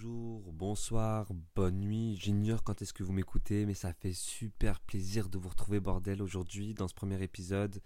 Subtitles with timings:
[0.00, 2.16] bonjour, bonsoir, bonne nuit.
[2.20, 6.22] J'ignore quand est-ce que vous m'écoutez, mais ça fait super plaisir de vous retrouver, bordel,
[6.22, 7.80] aujourd'hui dans ce premier épisode,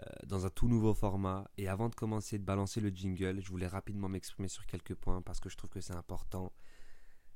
[0.00, 1.48] euh, dans un tout nouveau format.
[1.56, 5.22] Et avant de commencer de balancer le jingle, je voulais rapidement m'exprimer sur quelques points
[5.22, 6.52] parce que je trouve que c'est important.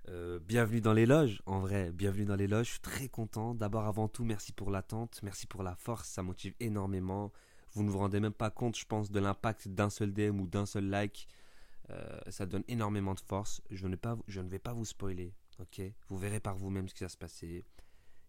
[0.08, 2.66] Euh, bienvenue dans les loges, en vrai, bienvenue dans les loges.
[2.66, 3.54] Je suis très content.
[3.54, 7.30] D'abord, avant tout, merci pour l'attente, merci pour la force, ça motive énormément.
[7.72, 10.48] Vous ne vous rendez même pas compte, je pense, de l'impact d'un seul DM ou
[10.48, 11.28] d'un seul like.
[11.90, 13.62] Euh, ça donne énormément de force.
[13.70, 13.96] Je ne,
[14.48, 15.82] vais pas vous spoiler, ok?
[16.08, 17.64] Vous verrez par vous-même ce qui va se passer.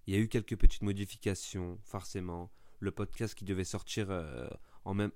[0.07, 2.51] Il y a eu quelques petites modifications, forcément.
[2.79, 4.47] Le podcast qui devait sortir euh,
[4.85, 5.11] en même...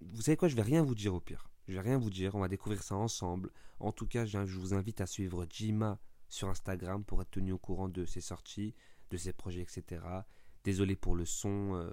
[0.00, 0.48] Vous savez quoi?
[0.48, 1.50] Je vais rien vous dire au pire.
[1.68, 3.50] Je vais rien vous dire, on va découvrir ça ensemble.
[3.78, 7.58] En tout cas, je vous invite à suivre Jima sur Instagram pour être tenu au
[7.58, 8.74] courant de ses sorties,
[9.10, 10.02] de ses projets, etc.
[10.64, 11.90] Désolé pour le son, euh,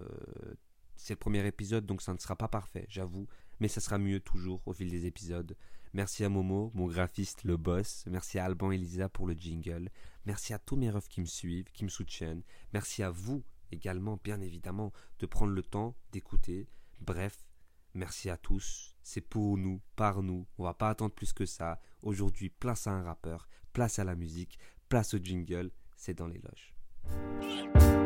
[0.95, 3.27] c'est le premier épisode, donc ça ne sera pas parfait, j'avoue,
[3.59, 5.55] mais ça sera mieux toujours au fil des épisodes.
[5.93, 8.05] Merci à Momo, mon graphiste, le boss.
[8.07, 9.89] Merci à Alban et Lisa pour le jingle.
[10.25, 12.43] Merci à tous mes refs qui me suivent, qui me soutiennent.
[12.73, 16.67] Merci à vous également, bien évidemment, de prendre le temps d'écouter.
[17.01, 17.45] Bref,
[17.93, 18.95] merci à tous.
[19.01, 20.45] C'est pour nous, par nous.
[20.57, 21.79] On va pas attendre plus que ça.
[22.03, 25.71] Aujourd'hui, place à un rappeur, place à la musique, place au jingle.
[25.95, 27.98] C'est dans les loges.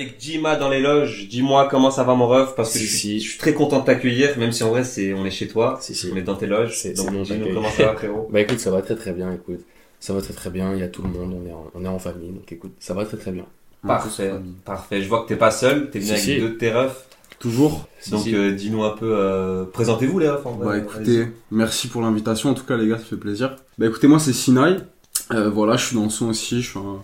[0.00, 1.28] Avec Jima dans les loges.
[1.28, 3.20] Dis-moi comment ça va mon ref parce que Si, je, suis, si.
[3.20, 5.78] je suis très content de t'accueillir, même si en vrai c'est on est chez toi,
[5.80, 6.10] Si, si.
[6.12, 6.76] on est dans tes loges.
[6.78, 8.28] C'est- Donc bon, dis-nous comment ça va frérot.
[8.32, 9.60] Bah écoute, ça va très très bien, écoute.
[10.00, 11.84] Ça va très très bien, il y a tout le monde, on est en, on
[11.84, 13.44] est en famille, donc écoute, ça va très très bien.
[13.86, 14.32] Parfait,
[14.64, 15.02] parfait.
[15.02, 16.38] Je vois que t'es pas seul, t'es venu Si, avec si.
[16.38, 17.06] deux de tes refs.
[17.38, 17.86] Toujours.
[18.00, 18.34] Si, Donc si.
[18.34, 20.66] euh, dis-nous un peu, euh, présentez-vous les refs en vrai.
[20.66, 22.50] Bah écoutez, merci pour l'invitation.
[22.50, 23.56] En tout cas, les gars, ça fait plaisir.
[23.78, 24.76] Bah écoutez, moi c'est Sinai.
[25.32, 26.60] Euh, voilà, je suis dans le son aussi.
[26.60, 27.02] Je suis un-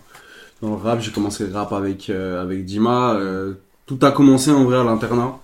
[0.61, 1.01] dans le rap.
[1.01, 3.13] J'ai commencé le rap avec euh, avec Dima.
[3.15, 3.53] Euh,
[3.85, 5.37] tout a commencé en vrai à l'internat.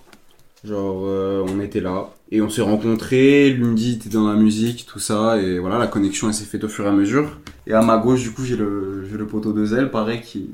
[0.64, 3.52] Genre, euh, on était là et on s'est rencontrés.
[3.76, 5.38] Dit, t'es dans la musique, tout ça.
[5.42, 7.38] Et voilà, la connexion elle s'est faite au fur et à mesure.
[7.68, 10.50] Et à ma gauche, du coup, j'ai le j'ai le poteau de Zell, pareil, qui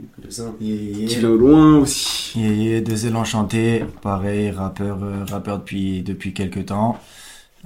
[0.59, 2.39] qui de loin aussi.
[2.39, 6.99] Yeah, yeah, deux ailes enchantées, pareil, rappeur, rappeur depuis, depuis quelques temps.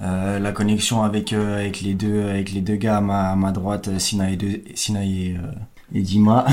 [0.00, 3.36] Euh, la connexion avec, euh, avec, les deux, avec les deux gars à ma, à
[3.36, 5.52] ma droite, Sina et, Sina et, euh,
[5.94, 6.44] et Dima,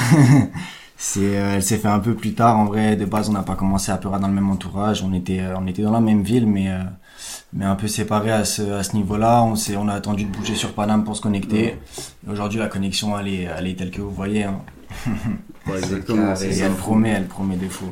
[0.97, 2.57] c'est, euh, elle s'est fait un peu plus tard.
[2.59, 5.03] En vrai, de base, on n'a pas commencé à peu près dans le même entourage.
[5.03, 6.79] On était, euh, on était dans la même ville, mais, euh,
[7.53, 9.43] mais un peu séparés à ce, à ce niveau-là.
[9.43, 11.77] On, s'est, on a attendu de bouger sur Paname pour se connecter.
[12.25, 14.43] Et Aujourd'hui, la connexion, elle est, elle est telle que vous voyez.
[14.43, 14.59] hein.
[15.67, 16.33] Ouais, exactement.
[16.41, 17.85] Et elle promet, elle promet des fous.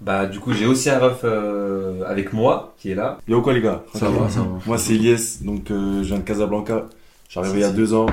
[0.00, 3.18] Bah du coup j'ai aussi un ref euh, avec moi qui est là.
[3.28, 3.82] Yo quoi les gars?
[3.94, 4.46] Ça va, ça va.
[4.64, 6.86] Moi c'est Ilyes, donc euh, je viens de Casablanca.
[7.28, 8.06] J'arrive il y a deux ans.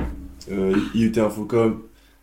[0.52, 1.78] Euh, IUT Infocom,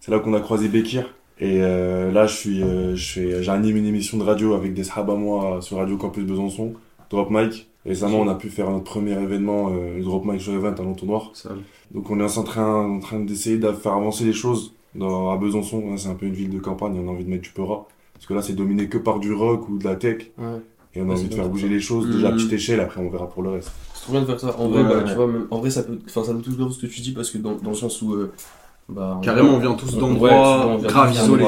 [0.04, 1.14] c'est là qu'on a croisé Bekir.
[1.40, 4.84] Et euh, là je suis, euh, je fais, j'anime une émission de radio avec des
[4.84, 6.74] sahab à moi sur Radio Campus Besançon,
[7.10, 7.68] Drop Mic.
[7.86, 10.82] Récemment on a pu faire notre premier événement, euh, le Drop Mic Show Event à
[10.82, 11.32] l'entonnoir.
[11.92, 15.36] Donc on est en train, en train d'essayer de faire avancer les choses dans, à
[15.38, 15.82] Besançon.
[15.90, 17.86] Hein, c'est un peu une ville de campagne, on a envie de mettre du peura.
[18.12, 20.30] Parce que là c'est dominé que par du rock ou de la tech.
[20.38, 20.44] Ouais.
[20.94, 21.72] Et on a Ouais, envie de faire pour bouger ça.
[21.72, 22.36] les choses, déjà à Mhm.
[22.36, 23.72] petite échelle, après on verra pour le reste.
[23.94, 24.54] C'est trop bien de faire ça.
[24.60, 25.04] En vrai, Ouais, bah, ouais.
[25.04, 27.00] tu vois, même, en vrai, ça peut, enfin, ça me touche bien ce que tu
[27.00, 28.32] dis parce que dans, dans le sens où, euh,
[28.88, 31.44] bah, Carrément, on vient tous d'endroits grave isolés.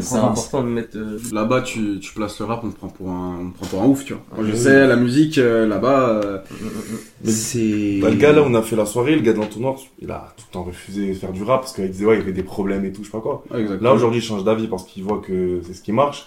[0.00, 0.96] c'est important de mettre.
[0.96, 3.66] euh, Là-bas, tu, tu places le rap, on te prend pour un, on te prend
[3.66, 4.22] pour un ouf, tu vois.
[4.36, 4.58] Moi, je Oui.
[4.58, 6.38] sais, la musique, euh, là-bas, euh,
[7.24, 7.98] c'est...
[8.02, 10.32] Bah, le gars là, on a fait la soirée, le gars de l'entonnoir, il a
[10.36, 12.32] tout le temps refusé de faire du rap parce qu'il disait ouais, il y avait
[12.32, 13.44] des problèmes et tout, je sais pas quoi.
[13.80, 16.24] Là aujourd'hui, il change d'avis parce qu'il voit que c'est ce qui marche.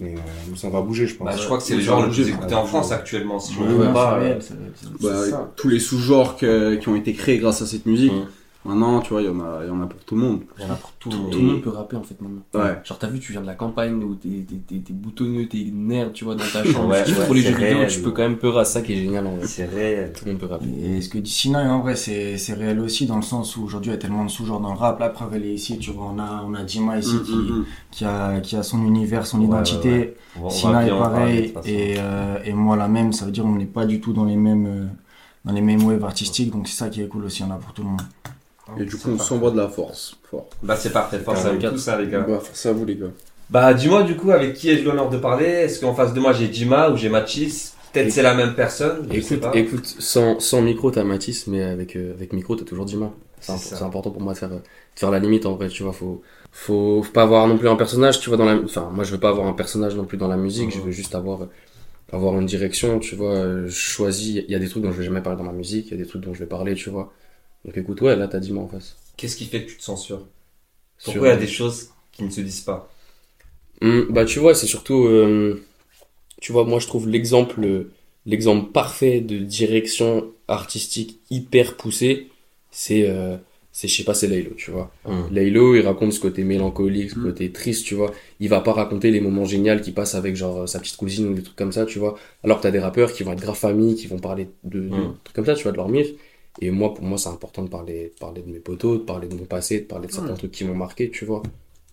[0.00, 1.26] Mais euh, ça va bouger, je pense.
[1.28, 2.34] Bah, je crois que c'est Ouais, le genre ça le plus bouger.
[2.34, 4.20] écouté en France actuellement si je me Ouais, trompe pas.
[5.00, 8.26] Bah, tous les sous-genres que- qui ont été créés grâce à cette musique, Mhm.
[8.64, 10.40] Maintenant, tu vois, il y en a, il y en a pour tout le monde.
[10.58, 11.30] Il y en a pour tout le Tout, monde.
[11.32, 12.42] tout le monde peut rapper en fait maintenant.
[12.54, 12.78] Ouais.
[12.84, 15.66] Genre t'as vu, tu viens de la campagne où t'es t'es- t'es- t'es boutonneux, t'es
[15.72, 16.88] nerd, tu vois, dans ta chambre.
[16.88, 18.94] Ouais, tu ouais, pour les jeux vidéo, tu peux quand même peur à ça qui
[18.94, 19.46] est génial en vrai.
[19.46, 20.12] C'est réel.
[20.12, 20.66] Tout le monde peut rapper.
[20.82, 23.64] Et ce que dit Sina, en vrai, c'est c'est réel aussi, dans le sens où
[23.64, 24.98] aujourd'hui, il y a tellement de sous-genres dans le rap.
[25.00, 27.36] La preuve, elle est ici, tu vois, on a, on a Dima ici Mhm, qui,
[27.36, 27.64] mhm.
[27.90, 30.14] qui, a, qui a son univers, son Ouais, identité.
[30.48, 33.12] Sina est en parler, pareil, et, euh, et moi la même.
[33.12, 34.86] Ça veut dire on n'est pas du tout dans les mêmes, euh,
[35.44, 37.72] dans les mêmes waves artistiques, donc c'est ça qui est cool aussi, on a pour
[37.72, 38.00] tout le monde.
[38.78, 40.16] Et du coup, on s'envoie de la force.
[40.30, 40.46] Fort.
[40.62, 42.20] Bah c'est parfait, force à vous tous ça les gars.
[42.20, 43.06] Bah, force à vous, les gars.
[43.50, 45.44] Bah dis-moi du coup avec qui ai-je l'honneur de parler?
[45.46, 47.74] Est-ce qu'en face de moi j'ai Jima ou j'ai Mathis?
[47.92, 49.56] Peut-être c'est la même personne je sais Écoute, pas.
[49.56, 53.12] écoute, sans, sans micro, t'as Matisse, mais avec, euh, avec micro, t'as toujours Dima.
[53.38, 55.92] C'est important pour moi de faire, euh, de faire la limite en vrai, tu vois.
[55.92, 58.38] Faut, faut, faut pas avoir non plus un personnage, tu vois.
[58.38, 60.72] Dans la, enfin, moi je veux pas avoir un personnage non plus dans la musique,
[60.74, 61.40] je veux juste avoir,
[62.12, 63.32] avoir une direction, tu vois.
[63.34, 64.42] euh, choisi.
[64.48, 65.94] Il y a des trucs dont je vais jamais parler dans ma musique, il y
[65.94, 67.12] a des trucs dont je vais parler, tu vois.
[67.64, 68.96] Donc écoute, ouais, là, t'as Dima en face.
[69.16, 70.26] Qu'est-ce qui fait que tu te Sur-
[71.02, 72.90] Pourquoi il y a des choses qui ne se disent pas?
[73.82, 75.62] Hum, bah tu vois, c'est surtout, euh,
[76.40, 77.90] tu vois, moi je trouve l'exemple, euh,
[78.26, 82.28] l'exemple parfait de direction artistique hyper poussée,
[82.70, 83.36] c'est, euh,
[83.72, 84.90] c'est je sais pas, c'est Laylo, tu vois.
[85.04, 85.26] Hum.
[85.32, 87.22] Laylo, il raconte ce côté mélancolique, ce Mm.
[87.24, 88.12] côté triste, tu vois.
[88.40, 91.34] Il va pas raconter les moments géniaux qu'il passe avec genre sa petite cousine ou
[91.34, 92.16] des trucs comme ça, tu vois.
[92.44, 94.90] Alors que t'as des rappeurs qui vont être grave famille, qui vont parler de, de
[95.24, 96.08] trucs comme ça, tu vois, de leur mif.
[96.60, 99.28] Et moi, pour moi, c'est important de parler, de parler de mes potos, de parler
[99.28, 100.36] de mon passé, de parler de certains Ouais.
[100.38, 101.42] trucs qui m'ont marqué, tu vois.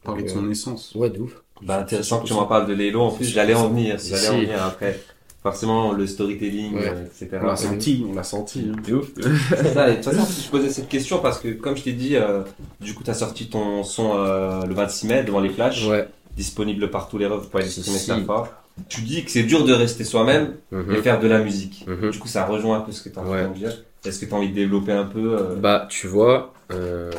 [0.03, 0.93] Parler de son essence.
[0.95, 1.41] Ouais, de ouf.
[1.63, 3.01] Bah, intéressant que tu m'en parles de Lélo.
[3.01, 3.97] En plus, j'allais en venir.
[3.99, 4.99] J'allais en venir après.
[5.43, 6.89] Forcément, le storytelling, Ouais.
[6.93, 7.39] euh, etc.
[7.41, 8.69] On l'a senti, on l'a senti.
[8.71, 8.75] hein.
[8.85, 9.11] C'est ouf.
[9.49, 11.93] C'est ça, et de toute façon, je posais cette question parce que, comme je t'ai
[11.93, 12.43] dit, euh,
[12.79, 16.07] du coup, tu as sorti ton son euh, le 26 mai devant les flashs, Ouais.
[16.35, 18.47] Disponible partout les refs, Si, ça fort.
[18.87, 20.95] Tu dis que c'est dur de rester soi-même Mhm.
[20.95, 21.85] et faire de la musique.
[21.87, 22.09] Mhm.
[22.11, 23.43] Du coup, ça rejoint un peu ce que tu as Ouais.
[23.45, 23.83] envie de dire.
[24.05, 27.11] Est-ce que tu as envie de développer un peu euh, Bah, tu vois, euh,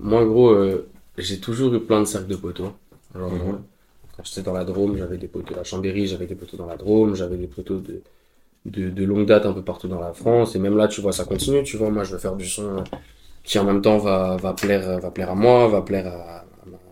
[0.00, 2.72] moi, en gros, euh, j'ai toujours eu plein de cercles de poteaux.
[3.14, 3.40] Genre, Mhm.
[3.40, 3.52] euh,
[4.16, 6.66] quand j'étais dans la Drôme, j'avais des poteaux à la Chambéry, j'avais des poteaux dans
[6.66, 8.02] la Drôme, j'avais des poteaux de,
[8.66, 10.56] de, de longue date un peu partout dans la France.
[10.56, 11.90] Et même là, tu vois, ça continue, tu vois.
[11.90, 12.82] Moi, je veux faire du son
[13.44, 16.44] qui, en même temps, va, va plaire, va plaire à moi, va plaire à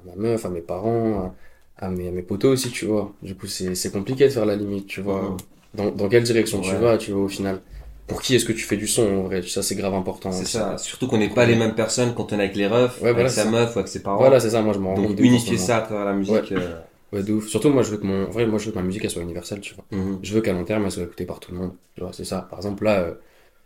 [0.06, 1.34] ma, meuf, à mes parents,
[1.78, 3.12] à, à mes, à mes poteaux aussi, tu vois.
[3.22, 5.22] Du coup, c'est, compliqué de faire la limite, tu vois.
[5.22, 5.36] Mhm.
[5.74, 7.60] Dans, dans quelle direction tu vas, tu vois, au final?
[8.06, 9.42] Pour qui est-ce que tu fais du son, en vrai?
[9.42, 10.32] Ça, c'est grave important.
[10.32, 10.76] C'est ça.
[10.76, 13.14] Surtout qu'on n'est pas les mêmes personnes quand on est avec les refs, Ouais, avec
[13.14, 13.50] voilà, sa c'est ça.
[13.50, 14.18] meuf ou avec ses parents.
[14.18, 16.52] Voilà, c'est ça, moi je m'en rends compte Donc, unifier ça à travers la musique.
[16.52, 16.80] euh,
[17.12, 17.46] Ouais, de ouf.
[17.48, 19.10] Surtout, moi, je veux que mon, en vrai, moi, je veux que ma musique, elle
[19.10, 19.84] soit universelle, tu vois.
[19.90, 20.18] mhm.
[20.22, 21.72] Je veux qu'à long terme, elle soit écoutée par tout le monde.
[21.94, 22.46] Tu vois, c'est ça.
[22.48, 23.14] Par exemple, là, euh,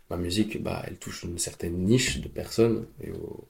[0.09, 2.85] ma musique, bah, elle touche une certaine niche de personnes.
[3.03, 3.47] Et au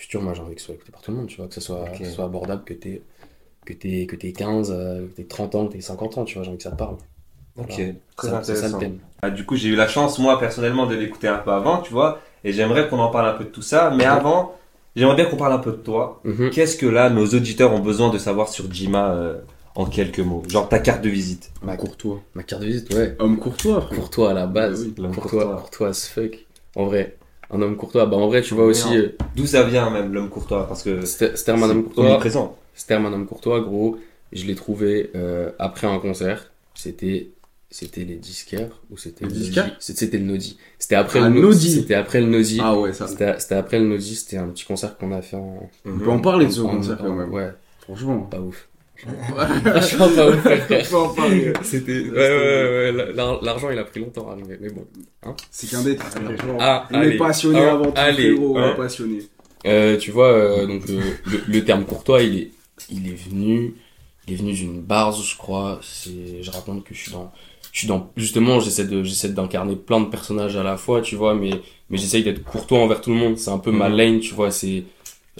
[0.00, 1.48] futur, moi, j'ai envie que ce soit écouté par tout le monde, tu vois.
[1.48, 1.98] Que ce soit, Ok.
[1.98, 3.02] que ce soit abordable, que t'aies,
[3.64, 6.34] que t'aies, que t'aies 15, euh, que t'aies 30 ans, que t'aies 50 ans, tu
[6.34, 6.42] vois.
[6.44, 6.96] J'ai envie que ça te parle.
[7.58, 7.92] Ok, Voilà.
[8.16, 8.78] très Ça, C'est ça le intéressant.
[8.78, 8.98] thème.
[9.22, 11.92] Ah, du coup, j'ai eu la chance, moi, personnellement, de l'écouter un peu avant, tu
[11.92, 14.54] vois, et j'aimerais qu'on en parle un peu de tout ça, mais avant,
[14.96, 16.20] j'aimerais bien qu'on parle un peu de toi.
[16.24, 16.50] Mhm.
[16.50, 19.38] Qu'est-ce que là, nos auditeurs ont besoin de savoir sur Jima euh,
[19.74, 20.42] en quelques mots?
[20.48, 21.50] Genre ta carte de visite.
[21.62, 22.20] Ma courtois.
[22.34, 23.14] Ma carte de visite, ouais.
[23.18, 23.98] Homme courtois, frère.
[23.98, 24.84] Courtois à la base.
[24.98, 25.56] Oui, courtois.
[25.56, 26.46] courtois as fuck.
[26.76, 27.16] En vrai.
[27.52, 28.06] Un homme courtois.
[28.06, 30.66] Bah, en vrai, tu vois aussi, euh, D'où ça vient même, l'homme courtois?
[30.68, 32.18] Parce que Ster- Sterman homme courtois.
[32.18, 32.56] présent.
[32.74, 33.98] Sterm, un homme courtois, gros,
[34.32, 36.50] je l'ai trouvé euh, après un concert.
[36.74, 37.30] C'était
[37.72, 40.58] c'était les disquaires ou c'était Les le C'était le Nodi.
[40.78, 41.70] C'était après Ah, le Nodi.
[41.70, 42.58] C'était après le Nodi.
[42.62, 43.06] Ah ouais, ça.
[43.06, 46.10] C'était c'était après le Nodi, c'était un petit concert qu'on a fait en On peut
[46.10, 47.32] en parler de ce concert quand même.
[47.32, 47.50] Ouais,
[47.80, 48.20] Franchement.
[48.22, 48.68] pas ouf.
[49.06, 50.08] Franchement
[51.08, 51.58] pas ouf.
[51.62, 54.86] C'était ouais ouais ouais, l'ar- l'argent il a pris longtemps à arriver mais bon.
[55.50, 56.06] C'est qu'un détail.
[56.58, 57.14] Ah, On allez.
[57.14, 58.34] est passionné Ah, avant tout, allez.
[58.34, 58.56] frérot.
[58.58, 59.18] On est passionné.
[59.66, 62.50] Euh, tu vois, euh, donc euh, le, le terme courtois, il est,
[62.90, 63.74] il est venu,
[64.26, 65.80] il est venu d'une base, je crois.
[65.82, 67.30] C'est, je raconte que je suis dans,
[67.70, 71.14] je suis dans, justement, j'essaie de, j'essaie d'incarner plein de personnages à la fois, tu
[71.14, 71.50] vois, mais,
[71.90, 73.36] mais j'essaye d'être courtois envers tout le monde.
[73.36, 73.96] C'est un peu ma Mhm.
[73.96, 74.50] lane, tu vois.
[74.50, 74.84] C'est,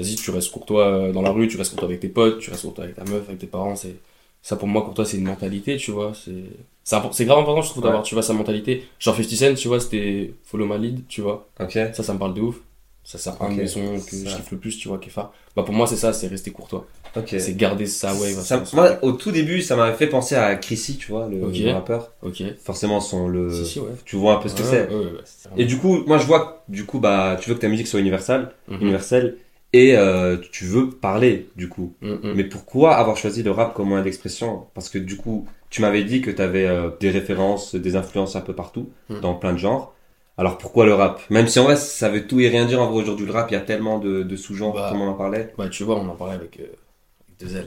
[0.00, 2.50] vas-y, tu restes courtois euh, dans la rue, tu restes courtois avec tes potes, tu
[2.50, 3.76] restes courtois avec ta meuf, avec tes parents.
[3.76, 3.96] C'est,
[4.42, 6.12] ça pour moi, courtois, c'est une mentalité, tu vois.
[6.14, 6.44] C'est,
[6.84, 8.84] c'est impor- c'est grave important, je trouve, d'avoir, tu vois, sa mentalité.
[8.98, 11.48] Genre 50 Cent, tu vois, c'était follow my lead, tu vois.
[11.60, 11.72] Ok.
[11.92, 12.56] Ça, ça me parle de ouf.
[13.02, 14.28] Ça, c'est un des sons que Ça.
[14.30, 15.32] je kiffe le plus, tu vois, phare.
[15.56, 16.86] Bah, pour moi, c'est ça, c'est rester courtois.
[17.26, 18.38] C'est garder sa wave.
[18.38, 21.26] à Ça- son- moi, au tout début, ça m'avait fait penser à Chrissy, tu vois,
[21.28, 22.12] le, rappeur.
[22.22, 22.42] Ok.
[22.62, 23.50] Forcément, son le.
[23.52, 23.90] Si, si, ouais.
[24.04, 24.88] Tu vois un peu ce que Ouais,
[25.24, 25.50] c'est.
[25.56, 27.88] Et du coup, moi, je vois que, du coup, bah, tu veux que ta musique
[27.88, 28.80] soit universelle, Mhm.
[28.82, 29.36] universelle,
[29.72, 31.94] et euh, tu veux parler, du coup.
[32.00, 32.32] Mhm.
[32.34, 34.66] Mais pourquoi avoir choisi le rap comme moyen d'expression?
[34.74, 36.68] Parce que du coup, tu m'avais dit que tu avais
[37.00, 39.20] des références, des influences un peu partout, Mm.
[39.20, 39.94] dans plein de genres.
[40.38, 41.20] Alors pourquoi le rap?
[41.30, 42.80] Même si en vrai, ça veut tout et rien dire.
[42.80, 44.88] En vrai, aujourd'hui, le rap, il y a tellement de, de sous-genres, Bah.
[44.90, 45.52] comme on en parlait.
[45.58, 47.66] Bah, tu vois, on en parlait avec, euh, avec deux ailes.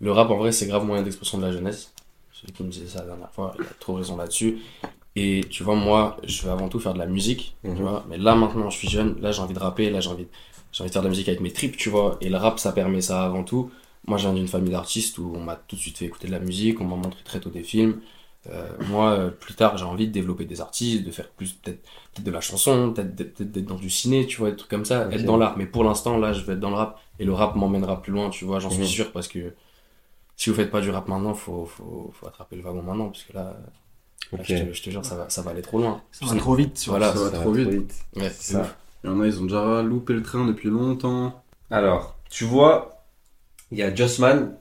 [0.00, 1.92] Le rap, en vrai, c'est grave moyen d'expression de la jeunesse.
[2.32, 4.58] Celui qui me disait ça la dernière fois, il a trop raison là-dessus.
[5.16, 8.04] Et tu vois, moi, je veux avant tout faire de la musique, tu vois.
[8.08, 10.26] Mais là, maintenant, je suis jeune, là, j'ai envie de rapper, là, j'ai envie,
[10.74, 12.18] j'ai envie de faire de la musique avec mes tripes, tu vois.
[12.22, 13.72] Et le rap, ça permet ça avant tout.
[14.08, 16.32] Moi, je viens d'une famille d'artistes où on m'a tout de suite fait écouter de
[16.32, 18.02] la musique, on m'a montré très tôt des films.
[18.50, 21.82] Euh, moi, euh, plus tard, j'ai envie de développer des artistes, de faire plus peut-être
[22.14, 24.70] peut-être de la chanson, peut-être d'être peut-être d'être dans du ciné, tu vois, des trucs
[24.70, 25.58] comme ça, être dans l'art.
[25.58, 28.12] Mais pour l'instant, là, je vais être dans le rap et le rap m'emmènera plus
[28.12, 28.76] loin, tu vois, j'en Mhm.
[28.84, 29.54] suis sûr parce que
[30.36, 33.24] si vous faites pas du rap maintenant, faut, faut, faut attraper le wagon maintenant parce
[33.24, 33.56] que là,
[34.42, 36.02] je, te, je te jure, ça va, ça va aller trop loin.
[36.12, 36.78] Ça va trop vite.
[36.86, 37.94] Voilà, ça va trop vite.
[38.16, 38.60] Ouais, C'est c'est ça.
[38.60, 38.76] ouf.
[39.04, 41.42] Il y en a, ils ont déjà loupé le train depuis longtemps.
[41.70, 43.04] Alors, tu vois,
[43.70, 44.56] il y a Jossman.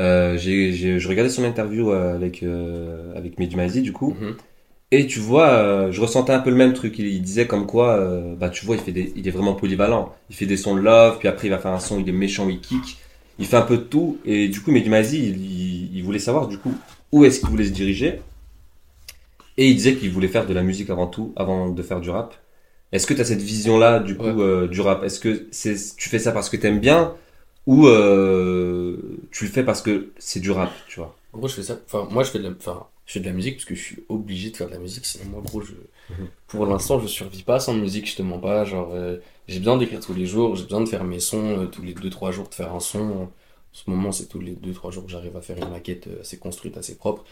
[0.00, 4.16] Euh, j'ai, j'ai, je regardais son interview euh, avec euh, avec Medjumazi du coup.
[4.20, 4.34] Mhm.
[4.90, 6.98] Et tu vois, euh, je ressentais un peu le même truc.
[6.98, 9.54] Il, il disait comme quoi, euh, bah tu vois, il fait des, il est vraiment
[9.54, 10.12] polyvalent.
[10.28, 12.12] Il fait des sons de love, puis après il va faire un son, il est
[12.12, 12.98] méchant, il kick.
[13.38, 14.18] Il fait un peu de tout.
[14.24, 16.74] Et du coup, Medjumazi, il, il, il voulait savoir du coup
[17.12, 18.20] où est-ce qu'il voulait se diriger.
[19.56, 22.10] Et il disait qu'il voulait faire de la musique avant tout, avant de faire du
[22.10, 22.34] rap.
[22.92, 24.42] Est-ce que tu as cette vision-là du coup Ouais.
[24.42, 25.02] euh, du rap?
[25.04, 27.16] Est-ce que c'est tu fais ça parce que t'aimes bien
[27.66, 31.14] ou euh, tu le fais parce que c'est du rap, tu vois?
[31.32, 31.78] En gros, je fais ça.
[31.86, 33.82] Enfin, moi, je fais de la, enfin, je fais de la musique parce que je
[33.82, 35.04] suis obligé de faire de la musique.
[35.04, 35.72] Sinon, moi, gros, je,
[36.08, 36.28] Mhm.
[36.46, 38.10] pour l'instant, je survis pas sans musique.
[38.10, 38.64] Je te mens pas.
[38.64, 39.18] Genre, euh,
[39.48, 40.56] j'ai besoin d'écrire tous les jours.
[40.56, 43.00] J'ai besoin de faire mes sons euh, tous les 2-3 jours, de faire un son.
[43.24, 43.30] En
[43.72, 46.76] ce moment, c'est tous les 2-3 jours que j'arrive à faire une maquette assez construite,
[46.78, 47.24] assez propre.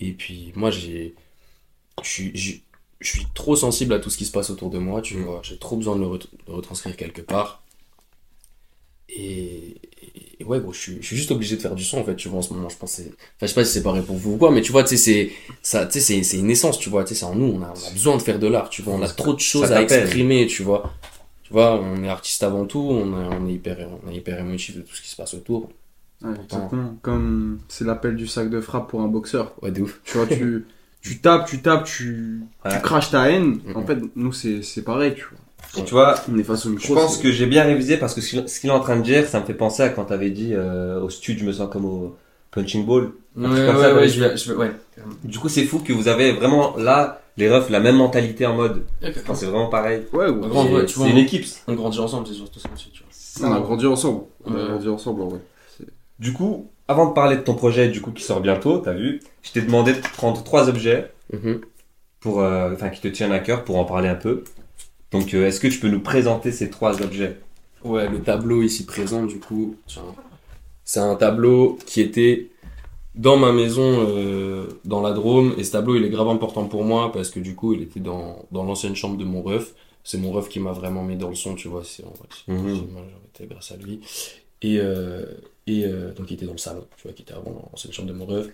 [0.00, 1.14] Et puis, moi, j'ai,
[2.02, 2.62] je suis, j'ai-
[3.02, 5.02] je suis trop sensible à tout ce qui se passe autour de moi.
[5.02, 5.24] Tu Mhm.
[5.24, 7.62] vois, j'ai trop besoin de le, ret- retranscrire quelque part.
[9.08, 9.80] Et,
[10.40, 12.16] et ouais, gros, je suis, je suis juste obligé de faire du son en fait,
[12.16, 12.68] tu vois, en ce moment.
[12.68, 13.08] Je pense que c'est.
[13.08, 14.96] Enfin, je sais pas si c'est pareil pour vous ou quoi, mais tu vois, tu
[14.96, 15.30] sais,
[15.62, 16.32] c'est.
[16.38, 18.22] Une essence, tu vois, tu sais, c'est en nous, on a, on a besoin de
[18.22, 20.92] faire de l'art, tu vois, on a trop de choses à exprimer, tu vois.
[21.42, 24.38] Tu vois, on est artiste avant tout, on, est- on est hyper, on est hyper
[24.38, 25.70] émotif de tout ce qui se passe autour.
[26.22, 26.96] Ouais, exactement.
[27.02, 29.52] Comme c'est l'appel du sac de frappe pour un boxeur.
[29.60, 30.00] Ouais, de ouf.
[30.04, 30.64] Tu vois, tu,
[31.02, 32.70] tu tapes, tu tapes, tu, Ouais.
[32.72, 33.58] tu craches ta haine.
[33.74, 35.82] En fait, nous, c'est c'est pareil, tu vois.
[35.82, 36.86] Et tu vois, On est face au micro.
[36.88, 39.02] je pense c'est- que j'ai bien révisé parce que ce qu'il est en train de
[39.02, 41.68] dire, ça me fait penser à quand t'avais dit euh, au studio, je me sens
[41.72, 42.16] comme au
[42.50, 43.10] punching ball.
[43.36, 44.08] Ouais, truc ouais, comme ça, ouais, ouais.
[44.08, 44.72] je vais, je vais, ouais.
[45.24, 48.54] Du coup, c'est fou que vous avez vraiment là les refs la même mentalité en
[48.54, 48.82] mode.
[49.02, 50.02] Enfin, c'est vraiment pareil.
[50.12, 50.40] Ouais, ouais.
[50.42, 51.46] C'est ouais, tu vois, c'est une équipe.
[51.66, 53.48] On grandit ensemble, c'est surtout ça aussi, tu vois.
[53.48, 54.24] On a grandi ensemble.
[54.44, 55.40] On a grandi ensemble, ouais.
[56.18, 59.20] Du coup, avant de parler de ton projet, du coup, qui sort bientôt, t'as vu,
[59.42, 61.60] je t'ai demandé de prendre trois objets Mhm.
[62.20, 64.44] pour, euh, enfin, qui te tiennent à cœur pour en parler un peu.
[65.10, 67.38] Donc, euh, est-ce que tu peux nous présenter ces trois objets?
[67.84, 69.76] Ouais, le tableau ici présent, du coup,
[70.84, 72.48] c'est un tableau qui était
[73.14, 75.54] dans ma maison euh, dans la Drôme.
[75.58, 78.00] Et ce tableau, il est grave important pour moi parce que du coup, il était
[78.00, 79.74] dans, dans l'ancienne chambre de mon ref.
[80.04, 81.82] C'est mon ref qui m'a vraiment mis dans le son, tu vois.
[81.84, 82.28] C'est en vrai,
[83.48, 84.00] grâce à lui.
[84.62, 85.24] Et, euh,
[85.66, 87.92] et euh, donc, il était dans le salon, tu vois, qui était avant dans l'ancienne
[87.92, 88.46] chambre de mon ref.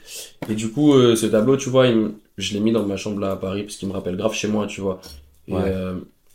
[0.48, 3.18] Et du coup, euh, ce tableau, tu vois, il je l'ai mis dans ma chambre
[3.20, 5.00] là à Paris parce qu'il me rappelle grave chez moi, tu vois.
[5.48, 5.72] Et, Ouais.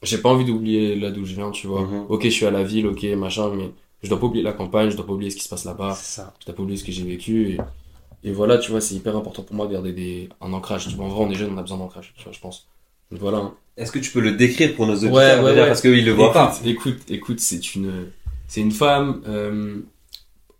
[0.02, 1.82] j'ai pas envie d'oublier là d'où je viens, tu vois.
[1.82, 2.06] Mhm.
[2.10, 3.70] Ok, je suis à la ville, ok, machin, mais
[4.02, 5.96] je dois pas oublier la campagne, je dois pas oublier ce qui se passe là-bas,
[5.98, 6.34] C'est ça.
[6.42, 7.52] je dois pas oublier ce que j'ai vécu.
[7.54, 10.88] Et, et voilà, tu vois, c'est hyper important pour moi de garder des, un ancrage.
[10.88, 12.68] Tu vois, en vrai, on est jeune, on a besoin d'ancrage, tu vois, je pense.
[13.12, 13.38] Donc voilà.
[13.38, 13.54] hein.
[13.78, 15.68] Est-ce que tu peux le décrire pour nos auditeurs Ouais, ouais, ouais.
[15.68, 16.54] Parce qu'ils le voient pas.
[16.66, 18.08] Écoute, écoute, c'est une,
[18.54, 19.80] c'est une femme, euh,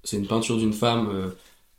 [0.04, 1.28] c'est une peinture d'une femme, euh,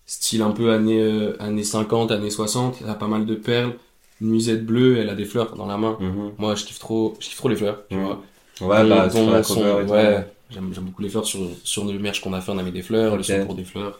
[0.06, 2.76] style un peu années, euh, années 50, années 60.
[2.82, 3.74] Elle a pas mal de perles,
[4.20, 5.96] une musette bleue, elle a des fleurs dans la main.
[5.98, 6.34] Mhm.
[6.38, 8.04] Moi, je kiffe trop, je kiffe trop les fleurs, tu Mhm.
[8.04, 8.22] vois.
[8.60, 9.92] Ouais, bah, Dont sur la son- cover et tout.
[9.92, 11.26] ouais, j'aime, j'aime beaucoup les fleurs.
[11.26, 13.26] Sur, sur le merch qu'on a fait, on a mis des fleurs, le Ok.
[13.26, 13.98] son pour des fleurs.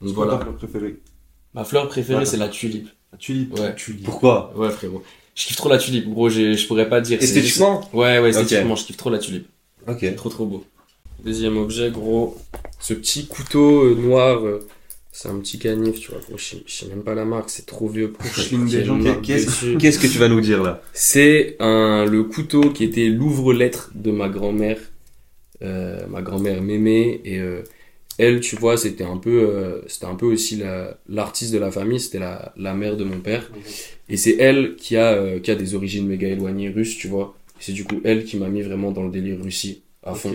[0.00, 0.40] Donc voilà.
[0.40, 0.96] fleur préférée?
[1.54, 2.88] Ma fleur préférée, c'est la tulipe.
[3.12, 3.56] La tulipe?
[3.56, 3.76] Ouais.
[4.04, 4.52] Pourquoi?
[4.56, 5.04] Ouais, frérot.
[5.36, 6.08] Je kiffe trop la tulipe.
[6.10, 7.22] Gros, je pourrais pas dire.
[7.22, 7.88] Esthétiquement?
[7.92, 9.46] Ouais, ouais, esthétiquement, je kiffe trop la tulipe.
[9.86, 9.98] Ok.
[10.00, 10.64] C'est trop, trop beau.
[11.24, 12.36] Deuxième objet, gros.
[12.80, 14.44] Ce petit couteau euh, noir.
[14.44, 14.60] euh,
[15.12, 16.20] c'est un petit canif, tu vois.
[16.20, 18.10] Gros, je sais- je sais même pas la marque, c'est trop vieux.
[18.12, 18.98] pour des gens.
[19.78, 20.82] Qu'est-ce que tu vas nous dire là?
[20.92, 24.78] C'est un, le couteau qui était l'ouvre-lettre de ma grand-mère,
[25.62, 27.62] euh, ma grand-mère Mémé, et euh,
[28.18, 31.70] elle, tu vois, c'était un peu, euh, c'était un peu aussi la, l'artiste de la
[31.70, 33.50] famille, c'était la, la mère de mon père,
[34.10, 37.34] et c'est elle qui a, qui a des origines méga éloignées russes, tu vois.
[37.58, 40.30] C'est du coup elle qui m'a mis vraiment dans le délire Russie à fond,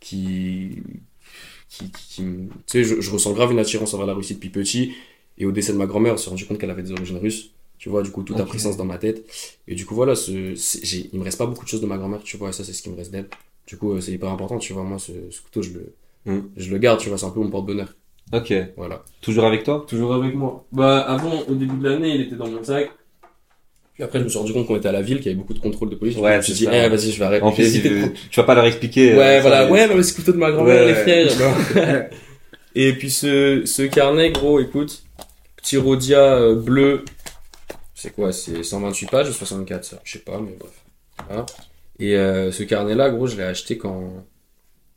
[0.00, 0.82] qui,
[1.68, 4.92] qui, qui tu sais, je, je ressens grave une attirance envers la Russie depuis petit,
[5.38, 7.50] et au décès de ma grand-mère, on s'est rendu compte qu'elle avait des origines russes.
[7.78, 8.48] Tu vois, du coup, tout a Ok.
[8.48, 9.24] pris sens dans ma tête.
[9.68, 11.96] Et du coup, voilà, ce, j'ai, il me reste pas beaucoup de choses de ma
[11.96, 13.28] grand-mère, tu vois, et ça, c'est ce qui me reste d'elle.
[13.68, 15.94] Du coup, euh, c'est hyper important, tu vois, moi, ce, ce couteau, je le,
[16.26, 16.40] Mm.
[16.56, 17.94] je le garde, tu vois, c'est un peu mon porte-bonheur.
[18.32, 18.52] Ok.
[18.76, 19.04] Voilà.
[19.22, 19.84] Toujours avec toi?
[19.88, 20.66] Toujours avec moi.
[20.72, 22.90] Bah, avant, au début de l'année, il était dans mon sac.
[23.98, 25.38] Puis après, je me suis rendu compte qu'on était à la ville, qu'il y avait
[25.38, 26.16] beaucoup de contrôle de police.
[26.18, 27.42] Ouais, je me suis dit, eh, vas-y, je vais arrêter.
[27.44, 27.82] En plus,
[28.30, 29.16] tu vas pas leur expliquer.
[29.16, 32.10] Ouais, euh, voilà, ça, ouais, mais c'est couteau de ma grand-mère, Ouais, les frères.
[32.76, 35.02] Et puis ce, ce carnet, gros, écoute,
[35.56, 37.04] petit Rhodia euh, bleu,
[37.92, 40.00] c'est quoi, c'est 128 pages ou 64, ça?
[40.04, 40.70] Je sais pas, mais bref.
[41.26, 41.44] Voilà.
[41.98, 44.12] Et euh, ce carnet-là, gros, je l'ai acheté quand,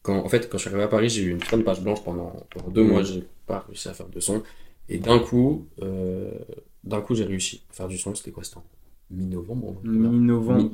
[0.04, 1.82] quand, en fait, quand je suis arrivé à Paris, j'ai eu une putain de page
[1.82, 2.90] blanche pendant, pendant deux Mhm.
[2.90, 4.44] mois, j'ai pas réussi à faire de son.
[4.90, 6.30] Et d'un coup, euh,
[6.84, 8.14] d'un coup, j'ai réussi à faire du son.
[8.14, 8.64] C'était quoi, c'était en
[9.12, 10.72] mi-novembre Mi-novembre.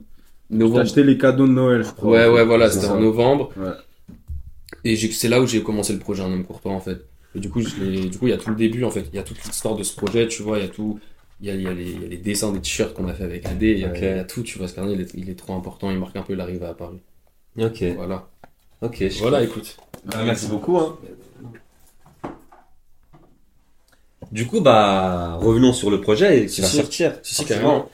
[0.50, 0.80] Novembre.
[0.82, 2.10] acheté les cadeaux de Noël, je crois.
[2.12, 3.50] Ouais, ouais, voilà, c'était en novembre.
[3.58, 3.72] Ouais.
[4.84, 7.00] Et j'ai- c'est là où j'ai commencé le projet Un homme courtois, en fait.
[7.36, 9.06] Et du coup, du coup, il y a tout le début, en fait.
[9.12, 10.58] Il y a toute l'histoire de ce projet, tu vois.
[10.60, 11.00] Il y a tout.
[11.42, 13.08] Il y a, il y a les, il y a les dessins des t-shirts qu'on
[13.10, 13.62] a fait avec AD.
[13.62, 13.98] Il y, a, Ok.
[14.02, 14.68] il y a tout, tu vois.
[14.68, 15.92] Ce carnet, il est, il est trop important.
[15.92, 17.00] Il marque un peu l'arrivée à Paris.
[17.60, 17.84] Ok.
[17.96, 18.28] Voilà.
[18.82, 19.04] Ok.
[19.20, 19.78] Voilà, écoute.
[20.14, 20.78] Ah, merci beaucoup.
[20.78, 20.98] Hein.
[24.32, 26.78] Du coup, bah, revenons sur le projet qui Si, va si.
[26.78, 27.20] sortir.
[27.24, 27.90] Si, si, carrément.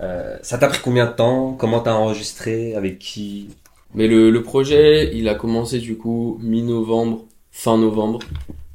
[0.00, 1.54] Euh, ça t'a pris combien de temps?
[1.54, 2.74] Comment t'as enregistré?
[2.74, 3.48] Avec qui?
[3.94, 8.20] Mais le, le projet, il a commencé, du coup, mi-novembre, fin novembre.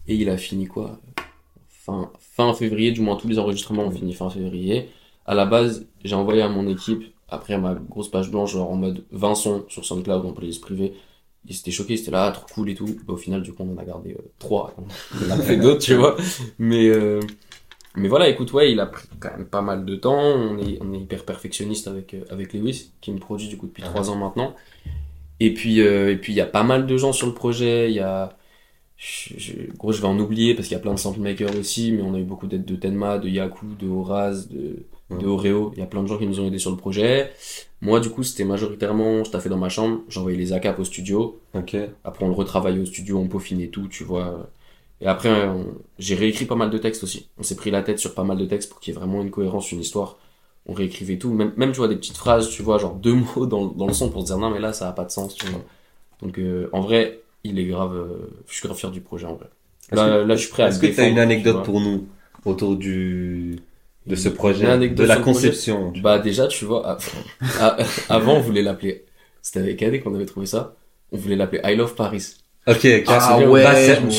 [0.07, 0.99] Et il a fini quoi?
[1.69, 4.89] Fin, fin février, du moins tous les enregistrements ont fini fin février.
[5.25, 8.75] À la base, j'ai envoyé à mon équipe après ma grosse page blanche, genre en
[8.75, 10.93] mode 20 sons sur SoundCloud en playlist privée.
[11.45, 12.85] Ils étaient choqués, c'était là, ah, trop cool et tout.
[13.05, 14.73] Bah, au final, du coup, on en a gardé euh, trois.
[15.21, 16.15] On en a fait d'autres, tu vois.
[16.57, 17.19] Mais, euh,
[17.95, 20.19] mais voilà, écoute, ouais, il a pris quand même pas mal de temps.
[20.19, 23.67] On est, on est hyper perfectionniste avec, euh, avec Lewis, qui me produit du coup
[23.67, 24.55] depuis trois ans maintenant.
[25.39, 27.89] Et puis, euh, et puis, il y a pas mal de gens sur le projet.
[27.91, 28.37] Il y a,
[28.97, 31.55] je, je- gros, je vais en oublier parce qu'il y a plein de sample makers
[31.57, 34.85] aussi, mais on a eu beaucoup d'aide de Tenma, de Yaku, de Horaz, de,
[35.19, 35.71] de Oreo.
[35.75, 37.31] Il y a plein de gens qui nous ont aidés sur le projet.
[37.81, 41.41] Moi, du coup, c'était majoritairement, je taffais dans ma chambre, j'envoyais les ACAP au studio.
[41.53, 41.75] Ok.
[42.03, 44.49] Après, on le retravaillait au studio, on peaufinait tout, tu vois.
[45.01, 47.29] Et après, on- j'ai réécrit pas mal de textes aussi.
[47.37, 49.21] On s'est pris la tête sur pas mal de textes pour qu'il y ait vraiment
[49.21, 50.17] une cohérence, une histoire.
[50.65, 51.33] On réécrivait tout.
[51.33, 53.93] Même, même tu vois, des petites phrases, tu vois, genre deux mots dans, dans le
[53.93, 55.61] son pour se dire non, mais là, ça a pas de sens, tu vois.
[56.21, 59.35] Donc, euh, en vrai, il est grave, euh, je suis grave fier du projet, en
[59.35, 59.49] vrai.
[59.91, 62.07] Là, que- là, je suis prêt à Est-ce que tu as une anecdote pour nous
[62.45, 63.57] autour du
[64.07, 65.93] de ce Une projet, anecdote de la projet conception?
[65.97, 66.97] Bah déjà, tu vois, à-
[67.59, 67.77] à-
[68.09, 69.05] avant on voulait l'appeler,
[69.41, 70.75] c'était avec Adé qu'on avait trouvé ça,
[71.11, 72.35] on voulait l'appeler I Love Paris.
[72.65, 73.03] Ok, ok.
[73.07, 74.09] Ah c'est- ouais, bah, c'est- me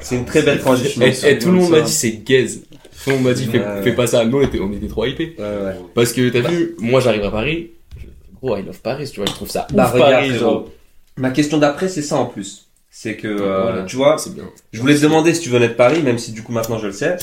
[0.00, 1.00] c'est une très belle transition.
[1.02, 2.62] Et, tout le monde m'a dit c'est gaze.
[3.04, 3.82] Tout le monde m'a dit fais, Ouais.
[3.84, 5.36] fais pas ça, nous on était, on était trop hypés.
[5.38, 5.74] Ouais, ouais.
[5.94, 8.06] Parce que t'as vu, moi j'arrive à Paris, je-
[8.40, 10.44] gros I Love Paris, tu vois, je trouve ça Bah ouf regarde, Paris, frérot.
[10.44, 10.68] genre.
[11.18, 12.66] Ma question d'après, c'est ça en plus.
[12.90, 13.82] C'est que, euh, Voilà.
[13.84, 14.44] tu vois, c'est bien.
[14.72, 16.86] je voulais te demander si tu venais de Paris, même si du coup maintenant je
[16.86, 17.16] le sais.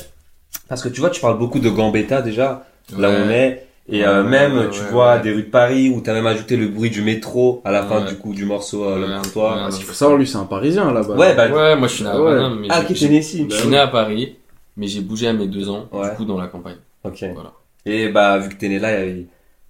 [0.70, 2.66] Parce que tu vois, tu parles beaucoup de Gambetta déjà,
[2.98, 3.63] là où on est.
[3.90, 5.22] Et euh, même, ouais, tu ouais, vois, ouais.
[5.22, 8.02] des rues de Paris où t'as même ajouté le bruit du métro à la fin
[8.02, 8.08] Ouais.
[8.10, 9.56] du coup du morceau euh, Ouais, L'homme pour toi.
[9.56, 11.16] ouais, Parce qu'il faut savoir, lui, c'est un Parisien là-bas.
[11.16, 12.14] Ouais, bah, Ouais, moi je suis né à.
[12.14, 14.38] Paname, mais ah, qui je suis né à Paris,
[14.78, 16.10] mais j'ai bougé à mes deux ans, Ouais.
[16.10, 16.78] du coup dans la campagne.
[17.04, 17.26] Ok.
[17.34, 17.52] Voilà.
[17.86, 19.28] Et bah, vu que t'es né là, il y avait Il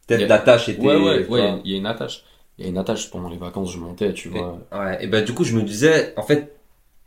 [0.07, 0.85] peut-être l'attache était.
[0.85, 2.23] Ouais, ouais, ouais, il y a une attache.
[2.59, 4.59] Il y a une attache pendant les vacances, je montais, tu vois.
[4.71, 6.52] Ouais, et bah du coup je me disais, en fait,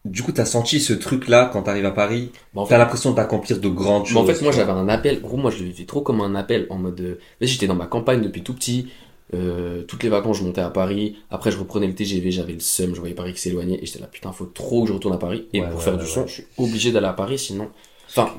[0.07, 2.79] du coup t'as senti ce truc là quand t'arrives à Paris, Bah, en t'as fait,
[2.79, 4.17] l'impression d'accomplir de grandes Mais choses.
[4.17, 5.21] en fait, moi j'avais un appel.
[5.21, 7.01] Gros, moi je le vivais trop comme un appel en mode.
[7.01, 8.89] euh, vas-y, j'étais dans ma campagne depuis tout petit.
[9.35, 11.17] euh, toutes les vacances, je montais à Paris.
[11.31, 13.79] Après, je reprenais le TGV, j'avais le seum, je voyais Paris qui s'éloignait.
[13.83, 15.47] Et j'étais là, putain, faut trop que je retourne à Paris.
[15.53, 16.11] Et Ouais, pour ouais, faire ouais, du ouais.
[16.11, 17.69] son, je suis obligé d'aller à Paris, sinon.
[18.09, 18.31] Enfin,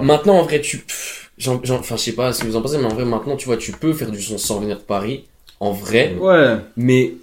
[0.00, 0.84] maintenant en vrai, tu.
[1.46, 1.60] Enfin,
[1.96, 3.72] je sais pas ce que vous en pensez, mais en vrai, maintenant, tu vois, tu
[3.72, 5.24] peux faire du son sans venir de Paris.
[5.60, 6.14] En vrai.
[6.18, 6.56] Ouais.
[6.76, 7.14] Mais,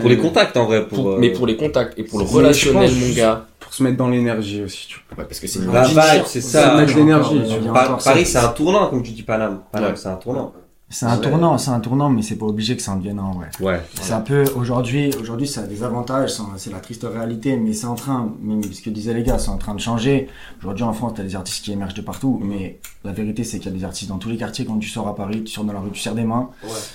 [0.00, 0.98] Pour les contacts en vrai, pour.
[0.98, 3.46] pour, euh, mais pour les contacts et pour le relationnel, pense mon gars.
[3.58, 5.22] Pour se mettre dans l'énergie aussi, tu vois.
[5.22, 9.02] Ouais, parce que c'est une vibe, c'est Ça l'énergie, encore Paris, c'est un tournant, comme
[9.02, 9.60] tu dis, Paname.
[9.72, 9.96] Paname, Ouais.
[9.96, 10.52] c'est un tournant.
[10.92, 11.22] C'est un Ouais.
[11.22, 13.46] tournant, c'est un tournant, mais c'est pas obligé que ça en devienne un, ouais.
[13.66, 13.80] Ouais.
[14.00, 17.86] C'est un peu, aujourd'hui, aujourd'hui, ça a des avantages, c'est- la triste réalité, mais c'est
[17.86, 20.28] en train, même ce que disaient les gars, c'est en train de changer.
[20.60, 23.72] Aujourd'hui, en France, t'as des artistes qui émergent de partout, mais la vérité, c'est qu'il
[23.72, 24.66] y a des artistes dans tous les quartiers.
[24.66, 26.50] Quand tu sors à Paris, tu sors dans la rue, tu serres des mains.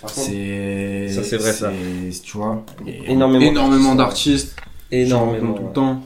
[0.06, 1.10] C'est.
[1.10, 1.72] Ça, c'est vrai, ça.
[2.24, 2.64] Tu vois.
[3.08, 3.46] Énormément.
[3.46, 4.56] Énormément d'artistes.
[4.92, 5.54] Énormément.
[5.54, 5.74] tout le ouais.
[5.74, 6.02] temps.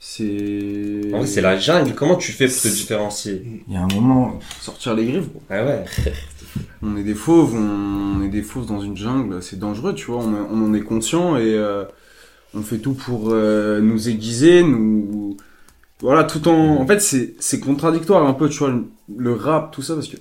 [0.00, 1.10] C'est.
[1.12, 1.94] En vrai, c'est la jungle.
[1.94, 3.62] Comment tu fais pour te différencier?
[3.68, 5.26] Il y a un moment, Sortir les griffes.
[5.50, 5.84] Ouais, ouais.
[6.82, 10.18] On est des fauves, on est des fauves dans une jungle, c'est dangereux, tu vois,
[10.18, 11.84] on, en est conscient et euh,
[12.54, 15.36] on fait tout pour euh, nous aiguiser, nous...
[16.00, 16.80] Voilà, tout en...
[16.80, 18.84] En fait, c'est c'est contradictoire un peu, tu vois, le,
[19.16, 20.16] le rap, tout ça, parce que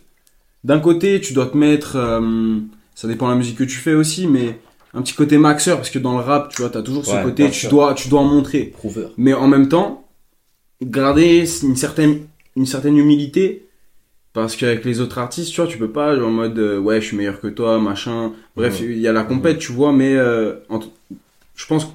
[0.64, 1.96] d'un côté, tu dois te mettre...
[1.96, 2.60] euh,
[2.96, 4.60] ça dépend de la musique que tu fais aussi, mais
[4.96, 7.46] un petit côté maxeur, parce que dans le rap, tu vois, t'as toujours ce côté,
[7.52, 7.70] tu sûr.
[7.70, 8.74] dois, tu dois en montrer.
[8.76, 9.12] Prouveur.
[9.18, 10.08] Mais en même temps,
[10.82, 12.22] garder une certaine,
[12.56, 13.67] une certaine humilité.
[14.38, 17.02] Parce qu'avec les autres artistes, tu vois, tu peux pas, genre, en mode, euh, ouais,
[17.02, 18.34] je suis meilleur que toi, machin.
[18.56, 20.58] Bref, il y a la compète, tu vois, mais euh,
[21.56, 21.90] je pense que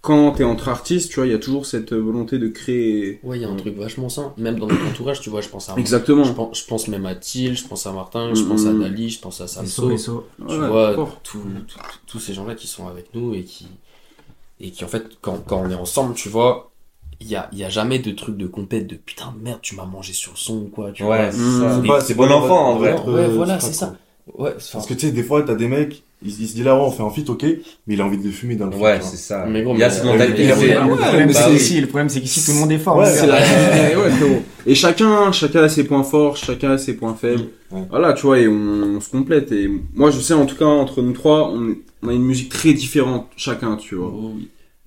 [0.00, 3.18] quand t'es entre artistes, tu vois, il y a toujours cette volonté de créer.
[3.24, 4.32] Ouais, il y a un truc vachement sain.
[4.36, 5.74] Même dans notre entourage, tu vois, je pense à.
[5.78, 6.22] Exactement.
[6.22, 8.72] Je pense, je pense même à Thiel, je pense à Martin, je Mm, pense à.
[8.72, 9.96] Dali, je pense à SO, Samso.
[9.98, 10.26] SO.
[10.48, 11.20] Tu Ouais, vois,
[12.06, 13.66] tous ces gens-là qui sont avec nous et qui,
[14.60, 16.69] et qui en fait, quand, quand on est ensemble, tu vois,
[17.20, 19.58] il y a, il y a jamais de truc de compète de putain de merde,
[19.62, 21.32] tu m'as mangé sur le son ou quoi, tu Ouais, vois.
[21.32, 21.60] c'est Mm.
[21.60, 21.80] ça.
[21.82, 22.94] C'est pas- C'est bon enfant en vrai.
[23.06, 23.94] Ouais, voilà, c'est ça.
[24.38, 26.76] Ouais, Parce que tu sais, des fois, t'as des mecs, ils, ils se disent là,
[26.76, 27.42] ouais, on fait un feat, ok,
[27.86, 29.44] mais il a envie de le fumer dans le Ouais, c'est ça.
[29.48, 30.46] Mais gros, Il y a mais- mentalité.
[30.46, 33.02] Le problème, c'est ici, le problème, c'est qu'ici, tout le monde est fort.
[34.66, 37.46] Et chacun, chacun a ses points forts, chacun a ses points faibles.
[37.72, 37.82] Ouais.
[37.90, 38.52] Voilà, tu vois, et on,
[38.96, 39.50] on se complète.
[39.52, 41.74] Et moi, je sais, en tout cas, entre nous trois, on,
[42.08, 44.12] a une musique très différente, chacun, tu vois.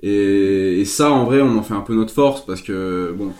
[0.06, 3.32] Et, et ça, en vrai, on en fait un peu notre force parce que, bon,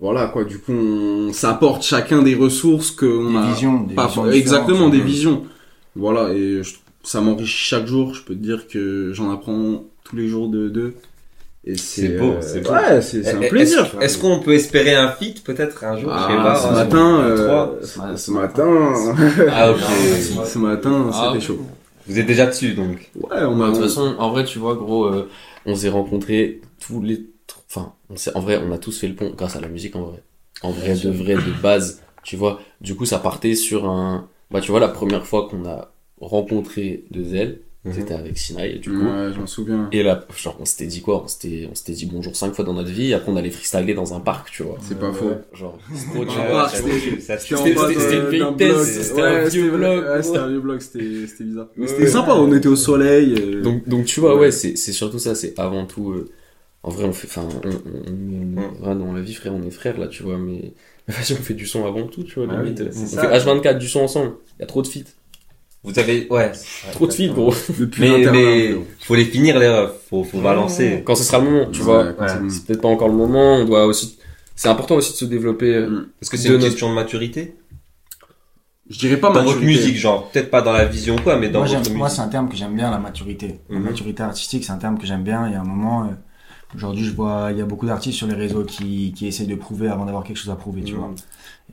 [0.00, 3.52] voilà, quoi, du coup, on, ça apporte chacun des ressources qu'on Des a.
[3.52, 5.44] visions, des pas- visions exactement, différentes, des visions.
[5.94, 8.14] Voilà, et je- ça m'enrichit chaque jour.
[8.14, 10.94] Je peux te dire que j'en apprends tous les jours de deux.
[11.64, 12.70] Et c'est beau, euh, c'est beau.
[12.70, 13.86] Ouais, c'est c'est un Est-ce- plaisir.
[14.00, 16.10] Est-ce qu'on peut espérer un feat peut-être un jour?
[16.14, 16.54] Je sais Ah, pas.
[16.56, 18.92] ce euh, matin, euh, ce, matin,
[19.50, 19.78] Ah ok.
[20.46, 21.58] ce matin, Ah, c'était chaud.
[22.06, 23.10] Vous êtes déjà dessus donc.
[23.16, 23.68] Ouais, on Bah, a.
[23.68, 25.28] de toute façon, en vrai, tu vois, gros, euh,
[25.66, 27.26] on s'est rencontrés tous les.
[27.68, 29.96] Enfin, on s'est- en vrai, on a tous fait le pont grâce à la musique,
[29.96, 30.22] en vrai.
[30.62, 32.60] En vrai, de vrai, de base, tu vois.
[32.80, 37.04] Du coup, ça partait sur un, Bah, tu vois, la première fois qu'on a rencontré
[37.10, 37.92] De Zell, Mhm.
[37.94, 38.96] c'était avec Sinaï, et du coup.
[39.04, 39.88] Ouais, je m'en souviens.
[39.92, 41.22] Et là, genre, on s'était dit quoi?
[41.24, 43.50] On s'était on s'était dit bonjour cinq fois dans notre vie, et après on allait
[43.50, 44.76] freestyler dans un parc, tu vois.
[44.80, 45.30] C'est pas faux.
[45.52, 45.78] Genre,
[46.72, 51.68] c'était- une vieille thèse, c'était un vieux bloc, Ouais, c'était un vieux bloc, c'était bizarre.
[51.76, 53.34] Mais c'était sympa, on était au soleil.
[53.38, 54.50] euh, Donc, donc tu vois, Ouais.
[54.50, 56.10] c'est c'est surtout ça, c'est avant tout.
[56.12, 56.28] euh,
[56.82, 57.26] en vrai, on fait.
[57.28, 60.72] Enfin, on, ouais, dans la vie, frère, on est frères là, tu vois, mais.
[61.08, 62.80] Vas-y, on fait du son avant tout, tu vois, Ah limite.
[62.80, 63.32] oui, on fait ça.
[63.38, 64.32] H24 du son ensemble.
[64.58, 65.10] Il y a trop de feats.
[65.84, 66.52] Vous avez, ouais.
[66.92, 67.54] Trop de feats, gros.
[67.78, 69.92] Depuis Mais, mais, faut les finir, les refs.
[70.10, 71.02] Faut, faut balancer.
[71.04, 72.12] Quand ce sera le moment, tu Ouais, vois.
[72.14, 74.18] quand c'est peut-être pas encore le moment, on doit aussi.
[74.56, 75.72] C'est important aussi de se développer.
[75.74, 76.06] euh, Mm.
[76.20, 77.54] Est-ce que c'est une notre- question de maturité?
[78.90, 79.80] Je dirais pas Dans votre maturité.
[79.80, 82.48] musique, genre, peut-être pas dans la vision quoi, mais dans Moi, votre c'est un terme
[82.48, 83.60] que j'aime bien, la maturité.
[83.68, 83.84] La Mhm.
[83.84, 85.46] maturité artistique, c'est un terme que j'aime bien.
[85.46, 86.06] Il y a un moment, euh,
[86.74, 89.54] aujourd'hui, je vois, il y a beaucoup d'artistes sur les réseaux qui, qui essayent de
[89.54, 90.98] prouver avant d'avoir quelque chose à prouver, tu Mhm.
[91.00, 91.10] vois.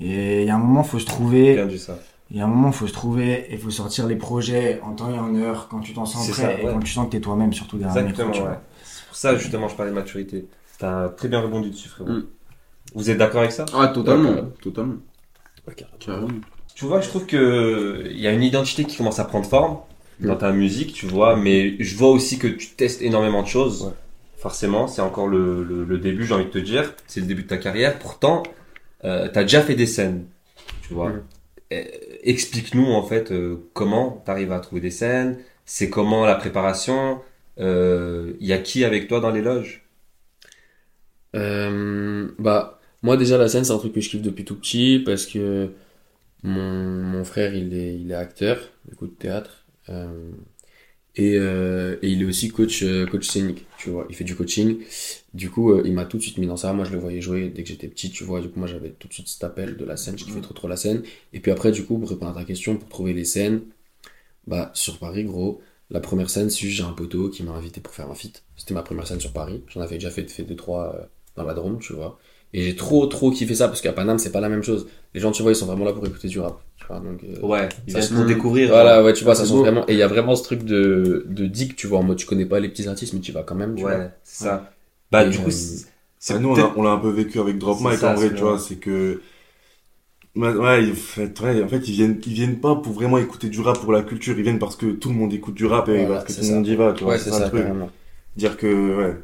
[0.02, 1.54] Et il y a un moment, faut se trouver.
[1.56, 1.98] Bien dit ça.
[2.31, 5.13] Il y a un moment, faut se trouver et faut sortir les projets en temps
[5.13, 7.19] et en heure quand tu t'en sens prêt ça, et quand tu sens que t'es
[7.19, 8.57] toi-même, surtout derrière micro, Exactement, tu ouais.
[8.83, 10.47] C'est pour ça, justement, je parlais de maturité.
[10.79, 12.09] T'as très bien rebondi dessus, frérot.
[12.09, 12.25] Mm.
[12.95, 13.65] Vous êtes d'accord avec ça?
[13.73, 14.31] Ah, totalement.
[14.31, 14.95] Ouais, Totalement.
[16.75, 19.77] Tu vois, je trouve que il y a une identité qui commence à prendre forme
[20.19, 23.83] dans ta musique, tu vois, mais je vois aussi que tu testes énormément de choses.
[23.83, 23.93] Ouais.
[24.38, 26.93] Forcément, c'est encore le, le, le début, j'ai envie de te dire.
[27.07, 27.97] C'est le début de ta carrière.
[27.97, 28.43] Pourtant,
[29.03, 30.25] euh, t'as déjà fait des scènes,
[30.81, 31.11] tu vois.
[31.73, 31.83] Euh,
[32.25, 37.21] Explique-nous, en fait, euh, comment t'arrives à trouver des scènes, c'est comment la préparation,
[37.59, 39.83] euh, il y a qui avec toi dans les loges?
[41.35, 45.01] Euh, bah, moi déjà la scène c'est un truc que je kiffe depuis tout petit
[45.05, 45.71] parce que
[46.43, 46.63] mon,
[47.03, 48.59] mon frère il est, il est acteur
[48.89, 50.31] du coup de théâtre euh,
[51.15, 54.35] et, euh, et il est aussi coach, euh, coach scénique, tu vois, il fait du
[54.35, 54.79] coaching.
[55.36, 56.74] Du coup, euh, il m'a tout de suite mis dans ça.
[56.74, 58.41] Moi, je le voyais jouer dès que j'étais petit, tu vois.
[58.41, 60.17] Du coup, moi, j'avais tout de suite cet appel de la scène.
[60.17, 61.04] Je kiffais trop trop la scène.
[61.34, 63.62] Et puis après, du coup, pour répondre à ta question, pour trouver les scènes,
[64.48, 67.82] bah, sur Paris, gros, la première scène, c'est juste j'ai un poteau qui m'a invité
[67.82, 68.43] pour faire un feat.
[68.58, 69.63] C'était ma première scène sur Paris.
[69.69, 72.19] J'en avais déjà fait, fait deux, trois euh, dans la Drôme, tu vois.
[72.54, 74.88] Et j'ai trop, trop kiffé ça parce qu'à Paname, c'est pas la même chose.
[75.13, 76.62] Les gens, tu vois, ils sont vraiment là pour écouter du rap.
[76.78, 78.69] Tu vois, donc, euh, Ouais, ils viennent se- pour découvrir.
[78.71, 79.86] voilà, ouais, tu vois, ça sent vraiment.
[79.88, 82.26] Et il y a vraiment ce truc de, de dick, tu vois, en mode tu
[82.26, 83.98] connais pas les petits artistes, mais tu vas quand même, tu vois.
[83.98, 84.74] Ouais, c'est ça.
[85.12, 85.86] Bah, Et, du coup, euh, c'est
[86.20, 88.15] c'est Ah, nous, on l'a- on l'a un peu vécu avec Drop Mike ça, en
[88.15, 89.22] vrai, tu vois, c'est que.
[90.36, 93.48] Ouais, ouais, en fait, ouais, en fait, ils viennent, ils viennent pas pour vraiment écouter
[93.48, 95.88] du rap pour la culture, ils viennent parce que tout le monde écoute du rap
[95.88, 97.13] et Voilà, parce que tout le monde y va, tu vois.
[97.13, 97.63] Ouais, c'est le ça, truc.
[98.36, 99.15] Dire que, ouais.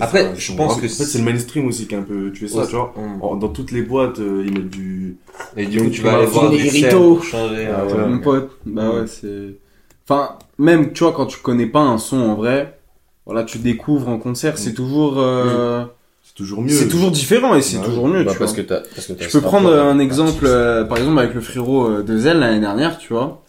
[0.00, 2.32] Après, ça, je pense en que fait, c'est- le mainstream aussi qui est un peu
[2.32, 2.66] tué ça, Ouais.
[2.66, 2.92] tu vois.
[3.22, 5.16] En- Dans toutes les boîtes, euh, ils mettent du.
[5.56, 7.66] Et du coup, tu tu vas aller voir des pour changer.
[7.66, 8.08] Ah euh, ouais.
[8.08, 9.54] Mon pote, bah ouais, c'est.
[10.08, 12.75] Enfin, même, tu vois, quand tu connais pas un son en vrai,
[13.26, 15.14] voilà, tu découvres en concert, c'est toujours.
[15.18, 15.84] euh,
[16.24, 16.70] C'est toujours mieux.
[16.70, 18.62] C'est toujours différent et c'est Bah toujours mieux, Bah, tu parce vois.
[18.62, 21.40] que t'as, parce que t'as Je peux prendre un exemple, euh, par exemple, avec le
[21.40, 23.42] frérot euh, de Zell l'année dernière, tu vois.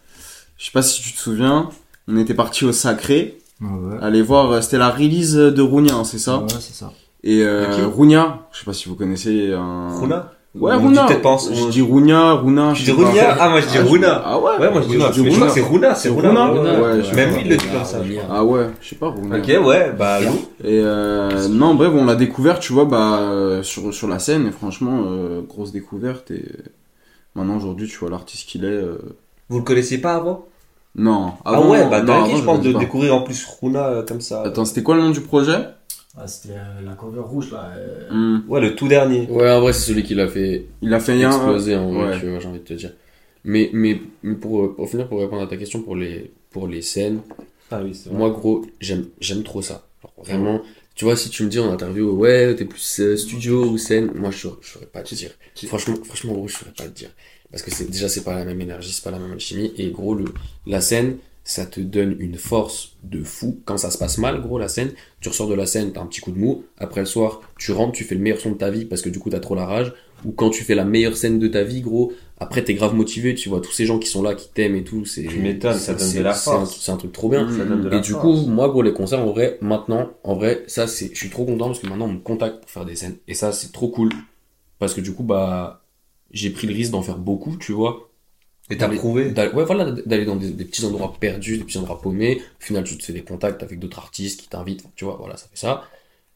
[0.58, 1.70] Je sais pas si tu te souviens,
[2.08, 3.98] on était parti au Sacré, Ouais, ouais.
[4.04, 6.92] aller voir, euh, c'était la release de Rounia, hein, c'est ça Ouais, c'est ça.
[7.24, 10.00] Et euh, Rounia, je sais pas si vous connaissez un...
[10.00, 10.32] Runa?
[10.56, 11.06] Ouais, dit Runa.
[11.22, 12.72] pas en- Je dis Rounia, Runa.
[12.74, 12.92] Tu je dis.
[12.92, 14.22] Runia Ah, moi je dis Ah, Runa.
[14.26, 15.30] Ah ouais Ouais, moi je dis Runa, Runa.
[15.30, 16.30] je crois que c'est Runa, c'est Runa.
[16.48, 18.00] Runa Même lui, il le dit comme ça.
[18.00, 18.22] Runa.
[18.30, 19.38] Ah ouais, je sais pas, Runa.
[19.38, 20.20] Ok, ouais, bah.
[20.64, 24.48] Et euh, non, bref, on l'a découvert, tu vois, bah, euh, sur, sur la scène,
[24.48, 26.32] et franchement, euh, grosse découverte.
[26.32, 26.44] Et
[27.36, 28.68] maintenant, aujourd'hui, tu vois l'artiste qu'il est.
[28.68, 28.98] euh,
[29.50, 30.46] Vous le connaissiez pas avant?
[30.96, 31.34] Non.
[31.46, 34.42] Ah avant- ouais, bah, t'as je pense, de découvrir en plus Runa comme ça.
[34.44, 35.60] Attends, c'était quoi le nom du projet?
[36.20, 37.72] Ah, c'était euh, la cover rouge, là.
[37.78, 38.50] euh, Hmm.
[38.50, 39.28] Ouais, le tout dernier.
[39.30, 41.30] Ouais, en vrai, c'est celui qui l'a fait Il a fait un.
[41.30, 42.20] exploser, en vrai, ouais.
[42.20, 42.94] tu vois, j'ai envie de te dire.
[43.44, 46.68] Mais, mais, mais pour, euh, pour finir, pour répondre à ta question, pour les, pour
[46.68, 47.22] les scènes,
[47.70, 48.18] Ah oui, c'est vrai.
[48.18, 49.88] moi, gros, j'aime, j'aime trop ça.
[50.02, 50.62] Genre, vraiment,
[50.96, 54.12] tu vois, si tu me dis en interview, ouais, t'es plus euh, studio ou scène,
[54.16, 55.32] moi, je saurais- je saurais pas te dire.
[55.68, 57.12] Franchement, franchement, gros, je saurais pas te dire.
[57.52, 59.72] Parce que c'est, déjà, c'est pas la même énergie, c'est pas la même alchimie.
[59.78, 60.26] Et gros, le,
[60.66, 63.62] la scène, ça te donne une force de fou.
[63.64, 66.06] Quand ça se passe mal, gros, la scène, tu ressors de la scène, t'as un
[66.06, 66.66] petit coup de mou.
[66.78, 69.08] Après le soir, tu rentres, tu fais le meilleur son de ta vie parce que
[69.10, 69.94] du coup, t'as trop la rage.
[70.26, 73.34] Ou quand tu fais la meilleure scène de ta vie, gros, après, t'es grave motivé,
[73.34, 75.06] tu vois tous ces gens qui sont là, qui t'aiment et tout.
[75.06, 76.80] C'est, Tu m'étonnes, ça donne de la force.
[76.82, 77.50] C'est un truc trop bien.
[77.50, 78.42] Ça donne de la Et du force.
[78.42, 81.46] coup, moi, gros, les concerts, en vrai, maintenant, en vrai, ça, c'est, je suis trop
[81.46, 83.16] content parce que maintenant, on me contacte pour faire des scènes.
[83.28, 84.10] Et ça, c'est trop cool.
[84.80, 85.84] Parce que du coup, bah,
[86.32, 88.07] j'ai pris le risque d'en faire beaucoup, tu vois.
[88.70, 89.32] Et t'as D'aller- prouvé.
[89.32, 92.42] d'aller- Ouais, voilà, d'aller dans des, des petits endroits perdus, des petits endroits paumés.
[92.62, 95.38] Au final, tu te fais des contacts avec d'autres artistes qui t'invitent, tu vois, voilà,
[95.38, 95.86] ça fait ça.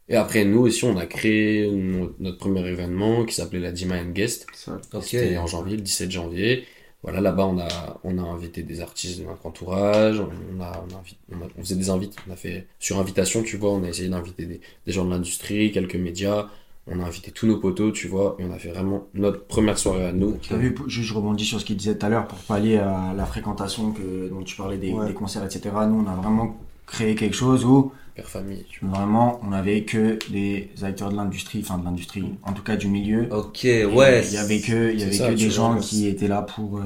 [0.09, 3.95] Et après, nous aussi, on a créé no- notre premier événement qui s'appelait la Dima
[4.01, 4.47] and Guest.
[4.53, 4.79] Ça.
[4.93, 5.03] Ok.
[5.03, 6.65] C'était en janvier, le 17 janvier.
[7.03, 10.19] Voilà, là-bas, on a, on a invité des artistes de notre entourage.
[10.19, 12.15] On a, on a, on a- on faisait des invites.
[12.29, 15.09] On a fait, sur invitation, tu vois, on a essayé d'inviter des, des gens de
[15.09, 16.47] l'industrie, quelques médias.
[16.87, 19.77] On a invité tous nos potos, tu vois, et on a fait vraiment notre première
[19.77, 20.37] soirée à nous.
[20.49, 23.13] T'as vu, juste je rebondis sur ce qu'il disait tout à l'heure pour pallier à
[23.15, 25.07] la fréquentation que, dont tu parlais des, Ouais.
[25.07, 25.61] des concerts, etc.
[25.87, 30.19] Nous, on a vraiment créé quelque chose où Père famille, tu vraiment on avait que
[30.31, 33.27] des acteurs de l'industrie, enfin de l'industrie, en tout cas du milieu.
[33.31, 34.21] Ok, Et ouais.
[34.27, 35.79] Il y avait que, il y avait ça, que tu des gens ouais.
[35.79, 36.81] qui étaient là pour euh,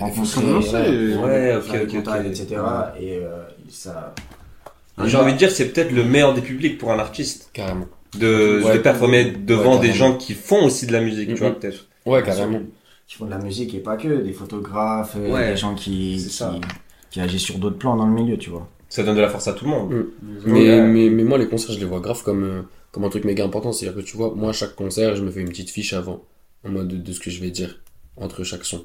[0.00, 1.16] rencontrer, Commencer, Ouais.
[1.22, 2.30] Ouais, ok, ok, contacts, ok.
[2.30, 2.62] etc.
[2.98, 4.14] Et euh, ça.
[5.04, 7.50] J'ai envie de dire, c'est peut-être le meilleur des publics pour un artiste.
[7.52, 7.86] carrément.
[8.18, 11.34] De, Ouais, de performer devant ouais, des gens qui font aussi de la musique, tu
[11.36, 11.54] vois, Mhm.
[11.56, 11.86] peut-être.
[12.06, 12.60] Ouais, carrément.
[13.06, 16.16] Qui font de la musique et pas que, des photographes, euh, Ouais, des gens qui,
[16.28, 16.44] qui,
[17.10, 18.68] qui agissent sur d'autres plans dans le milieu, tu vois.
[18.88, 19.92] Ça donne de la force à tout le monde.
[19.92, 20.04] Mm.
[20.46, 20.82] Mais, Ouais.
[20.86, 23.44] mais, mais moi, les concerts, je les vois grave comme, euh, comme un truc méga
[23.44, 23.72] important.
[23.72, 26.22] C'est-à-dire que tu vois, moi, à chaque concert, je me fais une petite fiche avant,
[26.64, 27.80] en mode de, de ce que je vais dire
[28.16, 28.84] entre chaque son.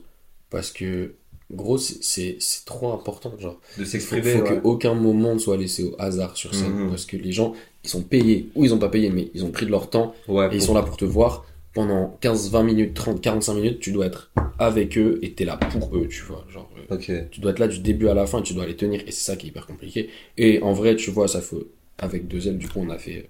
[0.50, 1.14] Parce que,
[1.52, 3.34] gros, c'est- trop important.
[3.40, 4.32] Genre, De il faut, s'exprimer.
[4.32, 4.60] faut ouais.
[4.62, 6.74] qu'aucun moment ne soit laissé au hasard sur scène.
[6.74, 6.90] Mhm.
[6.90, 9.52] Parce que les gens, ils sont payés, ou ils ont pas payé, mais ils ont
[9.52, 10.14] pris de leur temps.
[10.28, 11.46] Ouais, et ils sont là pour te voir.
[11.74, 15.56] Pendant 15, 20 minutes, 30, 45 minutes, tu dois être avec eux et t'es là
[15.58, 16.44] pour eux, tu vois.
[16.50, 18.76] Genre, euh, tu dois être là du début à la fin et tu dois les
[18.76, 20.10] tenir et c'est ça qui est hyper compliqué.
[20.38, 21.64] Et en vrai tu vois ça faut
[21.98, 23.30] avec deux ailes du coup on a fait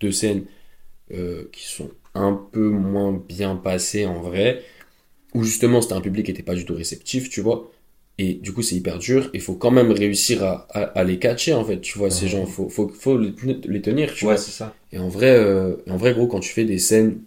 [0.00, 0.44] deux scènes
[1.12, 4.62] euh, qui sont un peu moins bien passées en vrai
[5.34, 7.70] où justement c'était un public qui était pas du tout réceptif tu vois
[8.18, 11.18] et du coup c'est hyper dur il faut quand même réussir à, à, à les
[11.18, 13.34] catcher en fait tu vois ces gens faut, faut, faut les,
[13.66, 14.74] les tenir tu Ouais, vois c'est ça.
[14.92, 17.20] et en vrai, euh, en vrai, gros, quand tu fais des scènes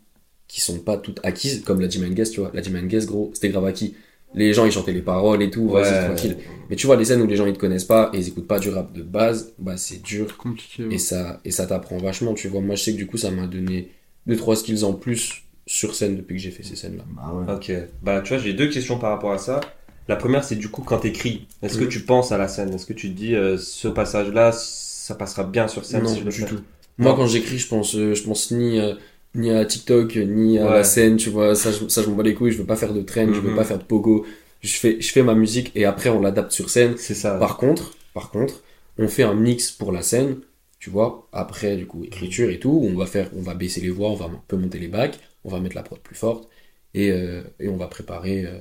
[0.47, 2.87] qui sont pas toutes acquises, comme la Jim and Guest, tu vois, la Jim and
[2.87, 3.95] Guest, gros, c'était grave acquis.
[4.33, 5.81] Les gens, ils chantaient les paroles et tout, Ouais.
[5.83, 6.37] vas-y, tranquille.
[6.69, 8.47] Mais tu vois, les scènes où les gens, ils te connaissent pas et ils écoutent
[8.47, 10.37] pas du rap de base, bah, c'est dur.
[10.37, 10.85] compliqué.
[10.89, 12.61] Et ça, et ça t'apprend vachement, tu vois.
[12.61, 13.89] Moi, je sais que du coup, ça m'a donné
[14.27, 17.05] deux, trois skills en plus sur scène depuis que j'ai fait ces scènes-là.
[17.15, 17.53] Bah ouais.
[17.53, 17.71] Ok.
[18.01, 19.61] Bah, tu vois, j'ai deux questions par rapport à ça.
[20.09, 21.89] La première, c'est du coup, quand t'écris, est-ce que Mhm.
[21.89, 22.73] tu penses à la scène?
[22.73, 26.19] Est-ce que tu te dis, euh, ce passage-là, ça passera bien sur scène non, si
[26.21, 26.59] je le du tout.
[26.97, 28.97] Moi, quand j'écris, je pense, euh, je pense ni à,
[29.35, 30.73] ni à TikTok, ni à Ouais.
[30.73, 31.55] la scène, tu vois.
[31.55, 32.51] Ça, je, ça, je m'en bats les couilles.
[32.51, 33.55] Je veux pas faire de trend, je veux Mhm.
[33.55, 34.25] pas faire de pogo.
[34.61, 36.95] Je fais, je fais ma musique et après, on l'adapte sur scène.
[36.97, 37.35] C'est ça.
[37.37, 38.63] Par contre, par contre,
[38.97, 40.37] on fait un mix pour la scène,
[40.79, 43.89] tu vois, après du coup écriture et tout, on va faire, on va baisser les
[43.89, 46.49] voix, on va un peu monter les bacs, on va mettre la prod plus forte
[46.93, 48.59] et, euh, et on va préparer, euh,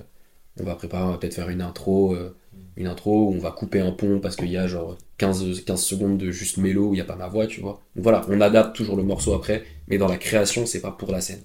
[0.60, 2.36] on va préparer, on va peut-être faire une intro, euh,
[2.76, 5.82] une intro où on va couper un pont parce qu'il y a genre 15, 15
[5.82, 7.80] secondes de juste mélo où il n'y a pas ma voix, tu vois.
[7.96, 11.10] Donc voilà, on adapte toujours le morceau après, mais dans la création, c'est pas pour
[11.10, 11.42] la scène.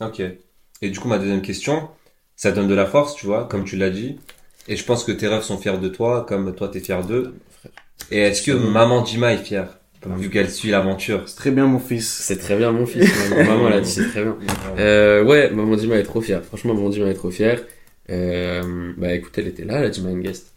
[0.00, 0.22] Ok.
[0.82, 1.88] Et du coup, ma deuxième question,
[2.36, 4.18] ça donne de la force, tu vois, comme tu l'as dit.
[4.68, 7.34] Et je pense que tes rêves sont fiers de toi, comme toi t'es fier d'eux.
[8.10, 11.22] Et est-ce que maman Jima est fière, vu qu'elle suit l'aventure?
[11.26, 12.08] C'est très bien, mon fils.
[12.08, 14.36] C'est très bien mon fils, maman, maman l'a dit, c'est très bien.
[14.78, 16.44] Euh, ouais, maman Dima est trop fière.
[16.44, 17.60] Franchement, maman Dima est trop fière.
[18.10, 20.52] Euh, bah écoute, elle était là, la Dima Guest.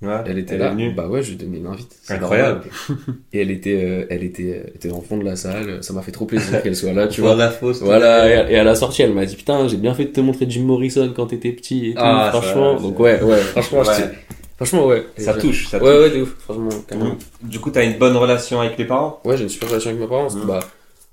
[0.00, 0.70] Ouais, Elle était là.
[0.70, 0.92] venue.
[0.92, 1.96] Bah ouais, je lui ai donné une invite.
[2.08, 2.62] Incroyable.
[3.32, 5.82] Et elle était, euh, elle était, elle était dans le fond de la salle.
[5.82, 7.34] Ça m'a fait trop plaisir qu'elle soit là, tu vois.
[7.34, 7.82] la fausse.
[7.82, 10.20] Voilà, et, et à la sortie, elle m'a dit Putain, j'ai bien fait de te
[10.20, 12.00] montrer Jim Morrison quand t'étais petit et tout.
[12.00, 14.10] Ah, franchement, ça, donc ouais, ouais, franchement, Ouais.
[14.56, 15.04] franchement, ouais.
[15.16, 16.00] Ça touche, ça Ouais, touche.
[16.12, 17.16] ouais, de ouf, franchement, carrément.
[17.42, 19.20] Du coup, t'as une bonne relation avec les parents?
[19.24, 20.30] Ouais, j'ai une super relation avec mes parents.
[20.32, 20.46] Mhm.
[20.46, 20.60] Bah,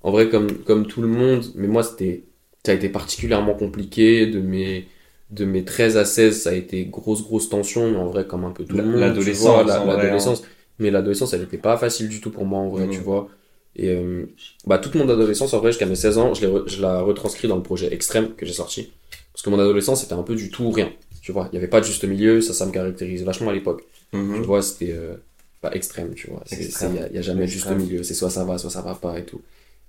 [0.03, 2.21] en vrai, comme, comme tout le monde, mais moi, c'était,
[2.63, 4.27] ça a été particulièrement compliqué.
[4.27, 4.85] De mes,
[5.31, 8.45] de mes 13 à 16, ça a été grosse, grosse tension, mais en vrai, comme
[8.45, 8.99] un peu tout le monde.
[8.99, 9.97] L'adolescence, tu vois, la- en vrai, hein.
[9.97, 10.43] L'adolescence.
[10.79, 13.27] Mais l'adolescence, elle était pas facile du tout pour moi, en vrai, tu vois.
[13.77, 14.25] Et, euh,
[14.65, 17.47] bah, toute mon adolescence, en vrai, jusqu'à mes 16 ans, je, re- je la retranscris
[17.47, 18.91] dans le projet Extrême que j'ai sorti.
[19.33, 20.91] Parce que mon adolescence, c'était un peu du tout ou rien.
[21.21, 23.53] Tu vois, il y avait pas de juste milieu, ça, ça me caractérise vachement à
[23.53, 23.83] l'époque.
[24.11, 25.15] Tu vois, c'était euh,
[25.61, 26.43] pas extrême, tu vois.
[26.51, 26.93] Il Extrême.
[27.11, 27.79] n'y a, jamais de juste Extrême.
[27.85, 28.03] milieu.
[28.03, 29.41] C'est soit ça va, soit ça va pas et tout.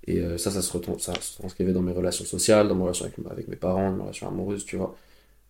[0.05, 3.05] Et euh, ça, ça se, ça se transcrivait dans mes relations sociales, dans mes relations
[3.05, 4.95] avec, avec mes parents, dans mes relations amoureuses, tu vois.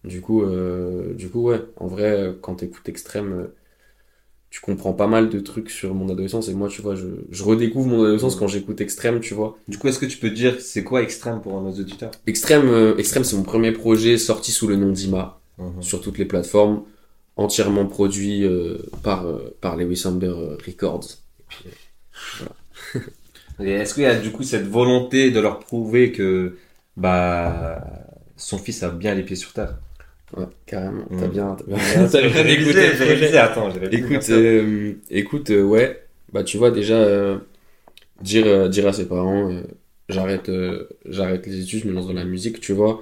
[0.08, 3.48] Du coup, euh, du coup ouais, en vrai, quand t'écoutes Extrême, euh,
[4.50, 6.48] tu comprends pas mal de trucs sur mon adolescence.
[6.48, 9.58] Et moi, tu vois, je, je redécouvre mon adolescence quand j'écoute Extrême, tu vois.
[9.67, 12.96] Du coup, est-ce que tu peux dire c'est quoi extrême pour nos auditeurs Extrême, euh,
[12.98, 15.39] Extrême c'est mon premier projet sorti sous le nom d'Ima.
[15.82, 16.84] sur toutes les plateformes,
[17.36, 19.26] entièrement produit euh, par,
[19.60, 20.34] par Lewis Amber
[20.65, 21.17] Records.
[21.39, 21.65] Et puis,
[23.60, 26.58] Et est-ce qu'il y a du coup cette volonté de leur prouver que
[26.96, 27.82] bah
[28.36, 29.78] son fils a bien les pieds sur terre?
[30.36, 33.70] Ouais, carrément, t'as bien, t'as bien, bien écouté révisé, attends.
[33.92, 37.38] Écoute, euh, écoute, euh, ouais, bah tu vois déjà euh,
[38.22, 39.63] dire euh, dire à ses parents, euh,
[40.10, 43.02] j'arrête euh, j'arrête les études, je me lance dans la musique, tu vois.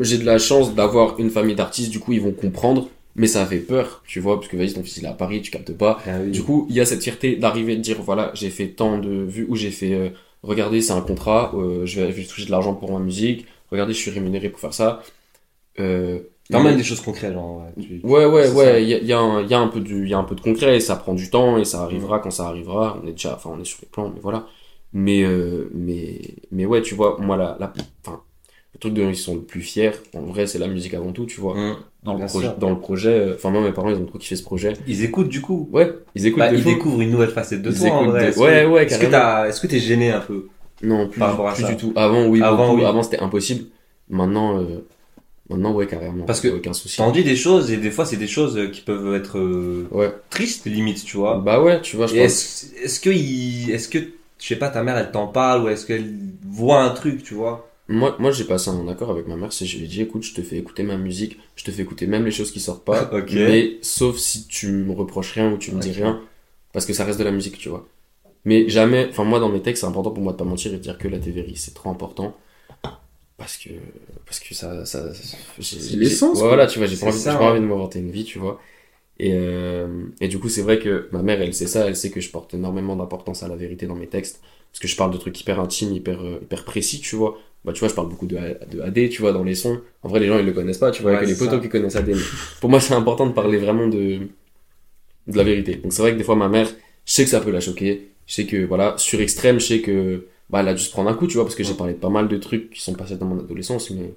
[0.00, 3.44] J'ai de la chance d'avoir une famille d'artistes, du coup ils vont comprendre, mais ça
[3.46, 5.72] fait peur, tu vois, parce que vas-y ton fils il est à Paris, tu captes
[5.76, 6.00] pas.
[6.06, 6.30] Ah oui.
[6.30, 9.10] Du coup, il y a cette fierté d'arriver de dire voilà, j'ai fait tant de
[9.24, 10.10] vues ou j'ai fait euh,
[10.42, 13.46] regardez, c'est un contrat, euh, je, vais, je vais toucher de l'argent pour ma musique,
[13.70, 15.02] regardez, je suis rémunéré pour faire ça.
[15.80, 17.62] Euh, T'emmènes des choses concrètes, genre.
[17.76, 19.58] ouais, tu- Ouais, ouais, ouais, il y a, il y, a un- il y a
[19.58, 21.56] un peu de, il y a un peu de concret, et ça prend du temps,
[21.58, 24.10] et ça arrivera quand ça arrivera, on est déjà, enfin, on est sur les plans,
[24.14, 24.46] mais voilà.
[24.92, 26.20] Mais, euh, mais,
[26.52, 27.72] mais ouais, tu vois, moi, la, la,
[28.06, 28.20] enfin,
[28.74, 31.24] le truc dont ils sont le plus fiers, en vrai, c'est la musique avant tout,
[31.26, 31.54] tu vois.
[31.54, 31.76] Mmh.
[32.04, 32.54] Dans le, sûr.
[32.58, 34.74] dans le projet, euh, enfin, moi, mes parents, ils ont trop kiffé ce projet.
[34.86, 35.70] Ils écoutent du coup.
[35.72, 36.68] Ouais, ils écoutent Bah, de ils fou.
[36.68, 38.24] découvrent une nouvelle facette de Ils toi en vrai.
[38.24, 39.10] de- Est-ce Ouais, que- ouais, Est-ce que carrément.
[39.24, 40.48] t'as, est-ce que t'es gêné un peu
[40.82, 41.68] Non, plus, Par rapport à plus ça.
[41.70, 41.94] du tout.
[41.96, 42.80] Avant, oui, Avant, beaucoup.
[42.80, 42.84] oui.
[42.84, 43.64] Avant, c'était impossible.
[44.10, 44.84] Maintenant, euh,
[45.50, 46.24] maintenant, ouais, carrément.
[46.24, 46.96] Parce que aucun souci.
[46.98, 49.86] T'en dis des choses et des fois c'est des choses euh, qui peuvent être euh,
[49.90, 50.12] Ouais.
[50.30, 51.38] tristes limite, tu vois.
[51.38, 52.66] Bah ouais, tu vois, je Et pense.
[52.82, 55.86] est-ce, que il, est-ce que je sais pas ta mère elle t'en parle ou est-ce
[55.86, 56.12] qu'elle
[56.46, 57.68] voit un truc, tu vois?
[57.88, 60.22] Moi, moi j'ai passé un accord avec ma mère, c'est je lui ai dit, écoute,
[60.22, 62.84] je te fais écouter ma musique, je te fais écouter même les choses qui sortent
[62.84, 66.20] pas, mais sauf si tu me reproches rien ou tu me dis rien,
[66.72, 67.86] parce que ça reste de la musique, tu vois.
[68.46, 70.76] Mais jamais, enfin moi dans mes textes, c'est important pour moi de pas mentir et
[70.76, 72.34] de dire que la TVRI c'est trop important,
[73.36, 73.70] parce que,
[74.26, 75.12] parce que ça, ça,
[75.60, 76.48] C'est l'essence, quoi.
[76.48, 77.50] Voilà, tu vois, j'ai pas envie, ça, j'ai pas ouais.
[77.50, 78.60] envie de m'inventer une vie, tu vois.
[79.18, 82.10] Et, euh, et du coup, c'est vrai que ma mère, elle sait ça, elle sait
[82.10, 84.42] que je porte énormément d'importance à la vérité dans mes textes,
[84.72, 87.38] parce que je parle de trucs hyper intimes, hyper, euh, hyper précis, tu vois.
[87.64, 88.36] Bah, tu vois, je parle beaucoup de,
[88.70, 89.80] de AD, tu vois, dans les sons.
[90.02, 91.68] En vrai, les gens, ils le connaissent pas, tu vois, Ouais, que les potos qui
[91.70, 92.14] connaissent AD.
[92.14, 92.22] Mais
[92.60, 94.28] pour moi, c'est important de parler vraiment de,
[95.26, 95.76] de la vérité.
[95.76, 96.68] Donc, c'est vrai que des fois, ma mère,
[97.06, 98.10] je sais que ça peut la choquer.
[98.26, 101.10] Je sais que, voilà, sur extrême, je sais que, bah, elle a dû se prendre
[101.10, 102.94] un coup, tu vois, parce que j'ai parlé de pas mal de trucs qui sont
[102.94, 104.14] passés dans mon adolescence, mais,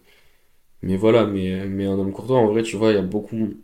[0.81, 3.55] mais voilà, mais, mais un homme courtois, en vrai, tu vois, il y a beaucoup,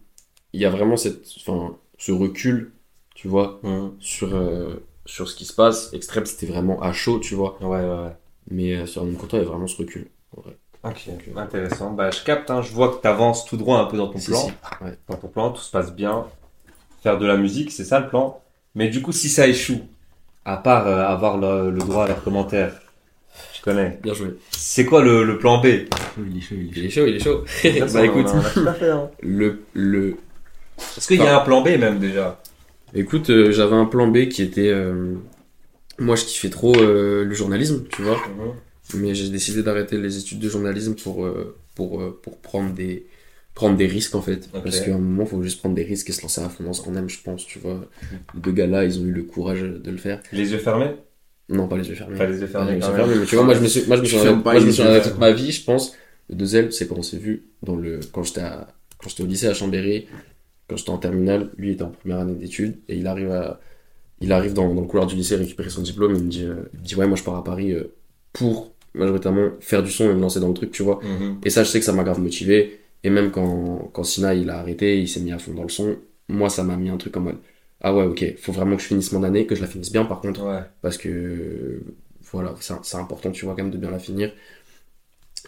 [0.54, 2.74] il y a vraiment cette, enfin, ce recul,
[3.16, 3.62] tu vois,
[4.00, 5.94] sur, euh, sur ce qui se passe.
[5.94, 7.58] Extrême, c'était vraiment à chaud, tu vois.
[7.62, 8.18] Ouais, ouais, ouais.
[8.52, 10.10] Mais euh, sur un homme courtois, il y a vraiment ce recul.
[10.38, 10.58] en vrai.
[10.84, 11.92] Ok, intéressant.
[11.92, 14.26] Bah, je capte, hein, je vois que t'avances tout droit un peu dans ton Si,
[14.26, 14.48] plan.
[14.48, 14.52] si.
[14.82, 14.98] Ouais.
[15.08, 16.28] Dans ton plan, tout se passe bien.
[17.02, 18.42] Faire de la musique, c'est ça le plan.
[18.76, 19.82] Mais du coup, si ça échoue,
[20.46, 22.74] à part euh, avoir le, le droit à leurs commentaires,
[23.56, 24.00] je connais.
[24.04, 24.36] Bien joué.
[24.52, 25.66] C'est quoi le, le plan B?
[26.18, 26.76] Il est chaud, il est chaud.
[26.78, 27.86] Il est chaud, il est chaud.
[27.94, 29.10] Bah écoute, hein.
[29.22, 30.18] le, le,
[30.98, 32.42] Est-ce qu'il y a un plan B même déjà?
[32.94, 35.16] Écoute, euh, j'avais un plan B qui était, euh,
[35.98, 38.20] moi je kiffais trop euh, le journalisme, tu vois.
[38.96, 43.08] mais j'ai décidé d'arrêter les études de journalisme pour, euh, pour, euh, pour prendre, des,
[43.54, 44.50] prendre des risques en fait.
[44.52, 46.64] Parce qu'à un moment, il faut juste prendre des risques et se lancer à fond
[46.64, 47.86] dans ce qu'on aime, je pense, tu vois.
[48.34, 50.22] Les deux gars-là, ils ont eu le courage de le faire.
[50.32, 50.96] Les yeux fermés?
[51.50, 52.18] Non, pas les yeux fermés.
[52.18, 53.20] Pas les yeux fermés les yeux quand fermés, même.
[53.22, 54.82] mais tu vois, moi je me suis, moi, je me suis, moi, je me suis
[54.82, 55.02] fermés.
[55.02, 55.96] toute ma vie, je pense.
[56.30, 59.28] Le deuxième, c'est quand on s'est vu dans le, quand j'étais à, quand j'étais au
[59.28, 60.08] lycée à Chambéry,
[60.68, 63.60] quand j'étais en terminale, lui était en première année d'études et il arrive à,
[64.22, 66.70] il arrive dans, dans le couloir du lycée récupérer son diplôme, il me dit, euh,
[66.74, 67.94] il me dit ouais, moi je pars à Paris euh,
[68.32, 71.00] pour majoritairement faire du son et me lancer dans le truc, tu vois.
[71.04, 71.40] Mhm.
[71.44, 72.80] Et ça, je sais que ça m'a grave motivé.
[73.04, 75.70] Et même quand, quand Sina il a arrêté, il s'est mis à fond dans le
[75.70, 75.98] son,
[76.30, 77.38] moi ça m'a mis un truc en mode,
[77.82, 80.06] ah ouais, ok, faut vraiment que je finisse mon année, que je la finisse bien
[80.06, 80.44] par contre.
[80.46, 80.62] Ouais.
[80.82, 81.82] parce que
[82.32, 84.32] voilà c'est important tu vois quand même de bien la finir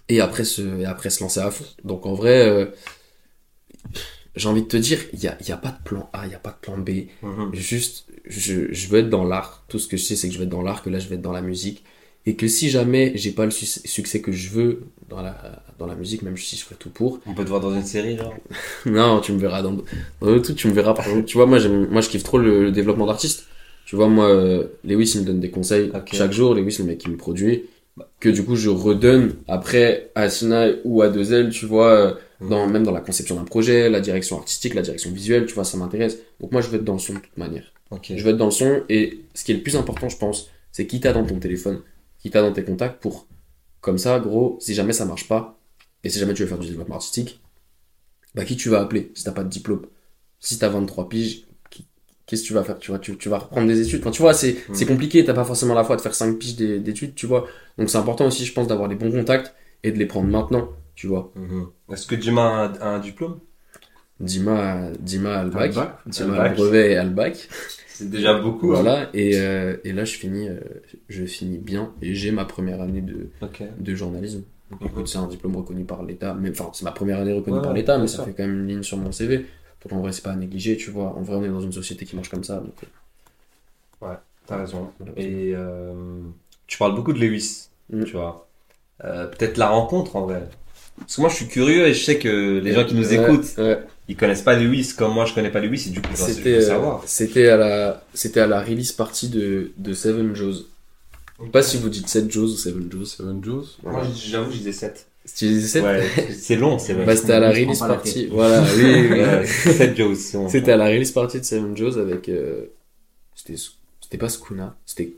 [0.09, 1.65] et après se et après se lancer à fond.
[1.83, 2.65] Donc en vrai euh,
[4.35, 6.31] j'ai envie de te dire il y a, y a pas de plan A il
[6.31, 6.89] y a pas de plan B.
[7.21, 7.53] Mhm.
[7.53, 9.65] juste je, je veux être dans l'art.
[9.67, 11.07] Tout ce que je sais c'est que je vais être dans l'art que là je
[11.07, 11.83] vais être dans la musique
[12.25, 15.85] et que si jamais j'ai pas le su- succès que je veux dans la dans
[15.87, 18.17] la musique même si je ferais tout pour On peut te voir dans une série,
[18.17, 18.33] genre
[18.85, 19.81] non, tu me verras dans, dans
[20.21, 21.25] d'autres trucs, tu me verras par exemple.
[21.25, 21.59] Tu vois, moi,
[21.91, 23.45] moi, je kiffe trop le, le développement d'artistes.
[23.85, 26.09] Tu vois, moi, euh, Lewis, il me donne des conseils Ok.
[26.13, 26.55] chaque jour.
[26.55, 27.65] Lewis, le mec qui me produit,
[28.19, 32.67] que du coup, je redonne après à Sina ou à Dezel, tu vois, euh, dans,
[32.67, 35.77] même dans la conception d'un projet, la direction artistique, la direction visuelle, tu vois, ça
[35.77, 36.17] m'intéresse.
[36.39, 37.71] Donc, moi, je veux être dans le son de toute manière.
[37.91, 38.11] Ok.
[38.15, 40.49] Je veux être dans le son et ce qui est le plus important, je pense,
[40.71, 41.79] c'est qui t'a dans ton téléphone,
[42.25, 43.27] qui t'a dans tes contacts pour,
[43.81, 45.59] comme ça, gros, si jamais ça marche pas,
[46.03, 47.39] et si jamais tu veux faire du développement artistique,
[48.35, 49.85] bah qui tu vas appeler si t'as pas de diplôme?
[50.39, 51.45] Si t'as 23 piges,
[52.25, 52.79] qu'est-ce que tu vas faire?
[52.79, 54.01] Tu vois, tu, tu vas reprendre des études?
[54.01, 54.73] Enfin, tu vois, c'est Mm.
[54.73, 57.47] c'est compliqué, t'as pas forcément la foi de faire 5 piges d'é- d'études, tu vois.
[57.77, 60.69] Donc c'est important aussi, je pense, d'avoir les bons contacts et de les prendre maintenant,
[60.95, 61.31] tu vois.
[61.35, 61.67] Mhm.
[61.91, 63.39] Est-ce que Dima a un, a un diplôme?
[64.19, 65.73] Dima, Dima a le bac,
[66.05, 67.49] Dima a le brevet et a le bac.
[67.95, 68.71] C'est déjà beaucoup.
[68.71, 68.81] hein.
[68.81, 70.59] Voilà, et, euh, et là je finis, euh,
[71.09, 73.29] je finis bien et j'ai ma première année de,
[73.79, 74.43] de journalisme.
[74.71, 74.87] Donc, Mhm.
[74.87, 76.33] écoute, c'est un diplôme reconnu par l'État.
[76.33, 78.59] Mais enfin, c'est ma première année reconnue Ouais, par l'État, mais ça fait quand même
[78.61, 79.45] une ligne sur mon CV.
[79.83, 81.15] Donc en vrai, c'est pas à négliger, tu vois.
[81.15, 82.57] En vrai, on est dans une société qui marche comme ça.
[82.59, 82.87] Donc, euh,
[84.47, 84.91] T'as raison.
[85.17, 86.21] Et euh,
[86.67, 88.03] tu parles beaucoup de Lewis, Mm.
[88.03, 88.47] tu vois.
[89.03, 90.47] Euh, Peut-être la rencontre en vrai.
[90.99, 93.15] Parce que moi je suis curieux et je sais que les gens qui nous Ouais,
[93.23, 93.79] écoutent, ouais.
[94.07, 96.33] ils connaissent pas Lewis comme moi je connais pas Lewis et du coup je veux
[96.33, 97.03] C'était, euh, savoir.
[97.05, 100.65] c'était à la, c'était à la release party de, de Seven Joes.
[101.39, 103.05] Je sais pas si vous dites 7 Joes ou Seven Joes.
[103.05, 103.77] Seven Joes.
[103.83, 105.05] Moi j'avoue je disais 7.
[105.25, 106.03] Si tu disais 7 Ouais,
[106.39, 107.03] c'est long, c'est vrai.
[107.05, 108.29] Bah, c'était à la release tête.
[108.29, 109.09] Voilà, oui, oui.
[109.21, 110.47] Ouais, 7 Joe c'est bon.
[110.49, 112.29] C'était à la release party de Seven Joes avec.
[112.29, 112.67] euh,
[113.35, 113.55] c'était,
[114.01, 115.11] c'était pas Skuna, c'était.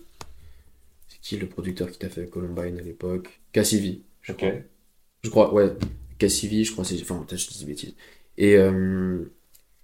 [1.09, 3.39] C'est qui le producteur qui t'a fait Columbine à l'époque?
[3.53, 4.37] Cassivi, je Ok.
[4.39, 4.51] crois.
[5.27, 5.73] Je crois, ouais.
[6.19, 7.01] Cassivi, je crois, c'est.
[7.01, 7.95] Enfin, je dis des bêtises.
[8.37, 8.55] Et.
[8.57, 9.25] euh,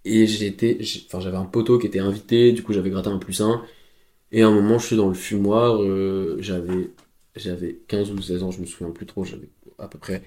[0.05, 0.79] et j'étais.
[1.07, 3.63] Enfin, j'avais un poteau qui était invité, du coup, j'avais gratté un plus un.
[4.31, 6.91] Et à un moment, je suis dans le fumoir, euh, j'avais,
[7.35, 10.23] j'avais 15 ou 16 ans, je me souviens plus trop, j'avais à peu près.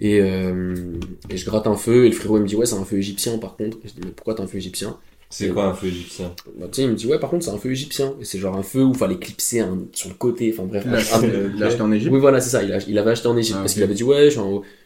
[0.00, 1.00] Et, euh,
[1.30, 2.98] et je gratte un feu, et le frérot il me dit, ouais, c'est un feu
[2.98, 3.78] égyptien par contre.
[3.84, 4.98] Et je dis, mais pourquoi t'as un feu égyptien?
[5.30, 7.58] C'est quoi un feu égyptien bah, sais, il me dit, ouais, par contre, c'est un
[7.58, 8.14] feu égyptien.
[8.20, 10.84] Et c'est genre un feu où il fallait clipser un, sur le côté, enfin bref.
[10.86, 12.12] Il l'a Ah, acheté, il l'a acheté en Égypte.
[12.14, 12.62] oui, voilà, c'est ça.
[12.62, 13.56] Il, a- il avait acheté en Égypte.
[13.58, 14.30] Ah, parce qu'il avait dit, ouais,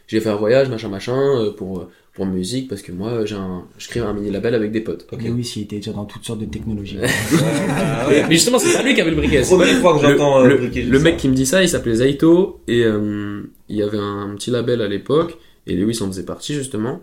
[0.09, 3.36] j'ai fait un voyage, machin, machin, euh, pour, euh, pour musique, parce que moi, j'ai
[3.36, 5.07] un, je crée un mini label avec des potes.
[5.12, 5.20] Ok.
[5.22, 6.99] Mais oui, il était déjà dans toutes sortes de technologies.
[7.74, 8.24] Ah ouais.
[8.28, 9.45] Mais justement, c'est pas lui qui avait le briquet.
[9.45, 11.62] c'est Première fois que le, j'entends euh, le- briquet le mec qui me dit ça,
[11.62, 15.38] il s'appelait Zaito et euh, il y avait un petit label à l'époque
[15.68, 17.01] et Lewis en faisait partie justement,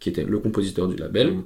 [0.00, 1.28] qui était le compositeur du label.
[1.34, 1.42] Mm.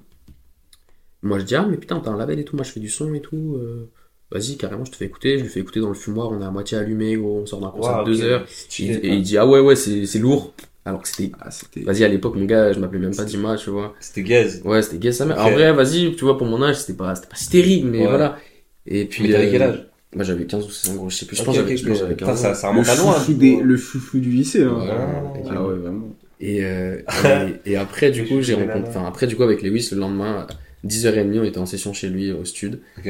[1.24, 2.88] Moi je dis ah mais putain t'as un label et tout, moi je fais du
[2.90, 3.56] son et tout.
[3.58, 3.90] euh,
[4.30, 6.44] Vas-y carrément je te fais écouter, je lui fais écouter dans le fumoir, on est
[6.44, 8.24] à moitié allumé gros, on sort d'un concert Wow, de deux ok.
[8.24, 8.46] heures
[8.80, 10.54] et, et il dit ah ouais ouais c'est c'est lourd
[10.84, 11.80] alors que c'était Ah, c'était.
[11.82, 14.62] vas-y à l'époque mon gars je m'appelais même pas Dima tu vois C'était gaze.
[14.64, 15.46] ouais c'était gay sa mère Ok.
[15.46, 17.98] en vrai vas-y tu vois pour mon âge c'était pas c'était pas si terrible mais
[18.00, 18.08] Ouais.
[18.08, 18.38] voilà
[18.86, 19.86] et puis Mais t'avais euh, quel âge?
[20.14, 21.82] moi j'avais 15 ou 16 ans gros je sais plus je pense que j'avais je
[21.86, 22.00] pense que ok.
[22.00, 22.48] j'avais Putain, 15 ans.
[22.48, 23.24] ça, ça Le remonte à loin.
[23.38, 24.78] des, le foufou du lycée, hein.
[24.78, 26.06] Ouais, Ah ouais, vraiment.
[26.40, 29.88] Et, euh, et, et après, du coup, j'ai rencontré, enfin, après, du coup, avec Lewis,
[29.92, 30.46] le lendemain,
[30.84, 32.80] 10h30, on était en session chez lui au stud.
[32.98, 33.08] Ok.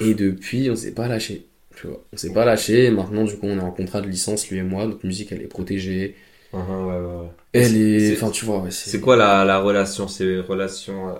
[0.00, 1.46] Et depuis, on s'est pas lâché.
[1.76, 2.84] Tu vois, on s'est pas lâché.
[2.86, 4.86] Et maintenant, du coup, on est en contrat de licence, lui et moi.
[4.86, 6.16] Notre musique, elle est protégée.
[6.52, 7.28] Mhm, ouais, ouais, ouais.
[7.52, 10.08] Elle est, enfin, tu vois, ouais, C'est quoi la, la relation?
[10.08, 11.10] C'est relation.
[11.10, 11.14] euh,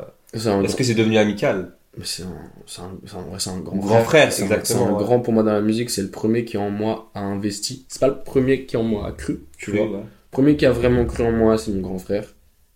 [0.51, 1.72] un, Est-ce que c'est devenu amical?
[2.05, 4.97] C'est un, un, un, ouais, c'est un grand, Grand frère, C'est un- exactement, C'est un
[4.97, 5.91] grand pour moi dans la musique.
[5.91, 7.85] C'est le premier qui en moi a investi.
[7.89, 9.87] C'est pas le premier qui en moi a cru, tu vois.
[9.87, 12.24] Le premier qui a vraiment cru en moi, c'est mon grand frère,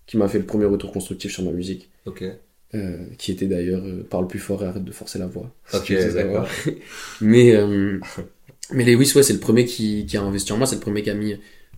[0.07, 1.91] qui m'a fait le premier retour constructif sur ma musique.
[2.07, 2.25] Ok.
[2.75, 5.55] Euh, qui était d'ailleurs euh, Parle plus fort et arrête de forcer la voix.
[5.73, 6.49] Ok, d'accord.
[7.21, 7.99] mais, euh,
[8.73, 11.03] mais Lewis, ouais, c'est le premier qui, qui a investi en moi, c'est le premier
[11.03, 11.37] qui a mis,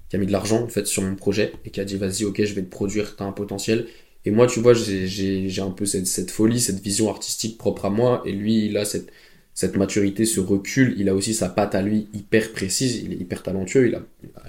[0.09, 2.25] qui a mis de l'argent en fait sur mon projet et qui a dit vas-y,
[2.25, 3.87] ok, je vais te produire, t'as un potentiel.
[4.25, 7.91] Et moi, tu vois, j'ai- un peu cette, cette folie, cette vision artistique propre à
[7.91, 9.11] moi, et lui, il a cette,
[9.55, 13.17] cette maturité, ce recul, il a aussi sa patte à lui hyper précise, il est
[13.17, 14.03] hyper talentueux, il a,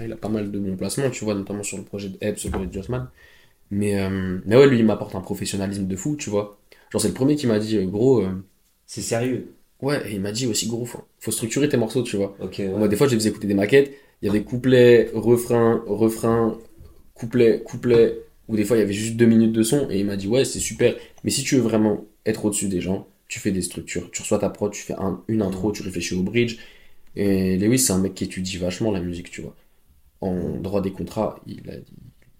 [0.04, 2.38] il a pas mal de bons placements, tu vois, notamment sur le projet de Ebb,
[2.38, 3.08] sur le projet de Jossman.
[3.72, 6.58] Mais, euh, mais ouais, lui, il m'apporte un professionnalisme de fou, tu vois.
[6.92, 8.30] Genre, c'est le premier qui m'a dit, euh, gros, euh,
[8.86, 9.54] C'est sérieux.
[9.82, 12.36] ouais, et il m'a dit aussi, gros, faut, faut structurer tes morceaux, tu vois.
[12.40, 12.68] Ouais.
[12.70, 13.92] Moi, des fois, je les faisais écouter des maquettes,
[14.22, 16.58] il y avait couplet, refrain, refrain,
[17.14, 20.06] couplet, couplet, ou des fois, il y avait juste deux minutes de son, et il
[20.06, 23.40] m'a dit, ouais, c'est super, mais si tu veux vraiment être au-dessus des gens, tu
[23.40, 24.10] fais des structures.
[24.12, 26.58] Tu reçois ta prod, tu fais un- une intro, tu réfléchis au bridge.
[27.16, 29.56] Et Lewis, c'est un mec qui étudie vachement la musique, tu vois.
[30.22, 31.76] En droit des contrats, il, a-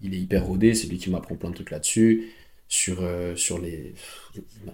[0.02, 2.30] il est hyper rodé, c'est lui qui m'apprend plein de trucs là-dessus.
[2.70, 3.94] Sur, euh, sur les.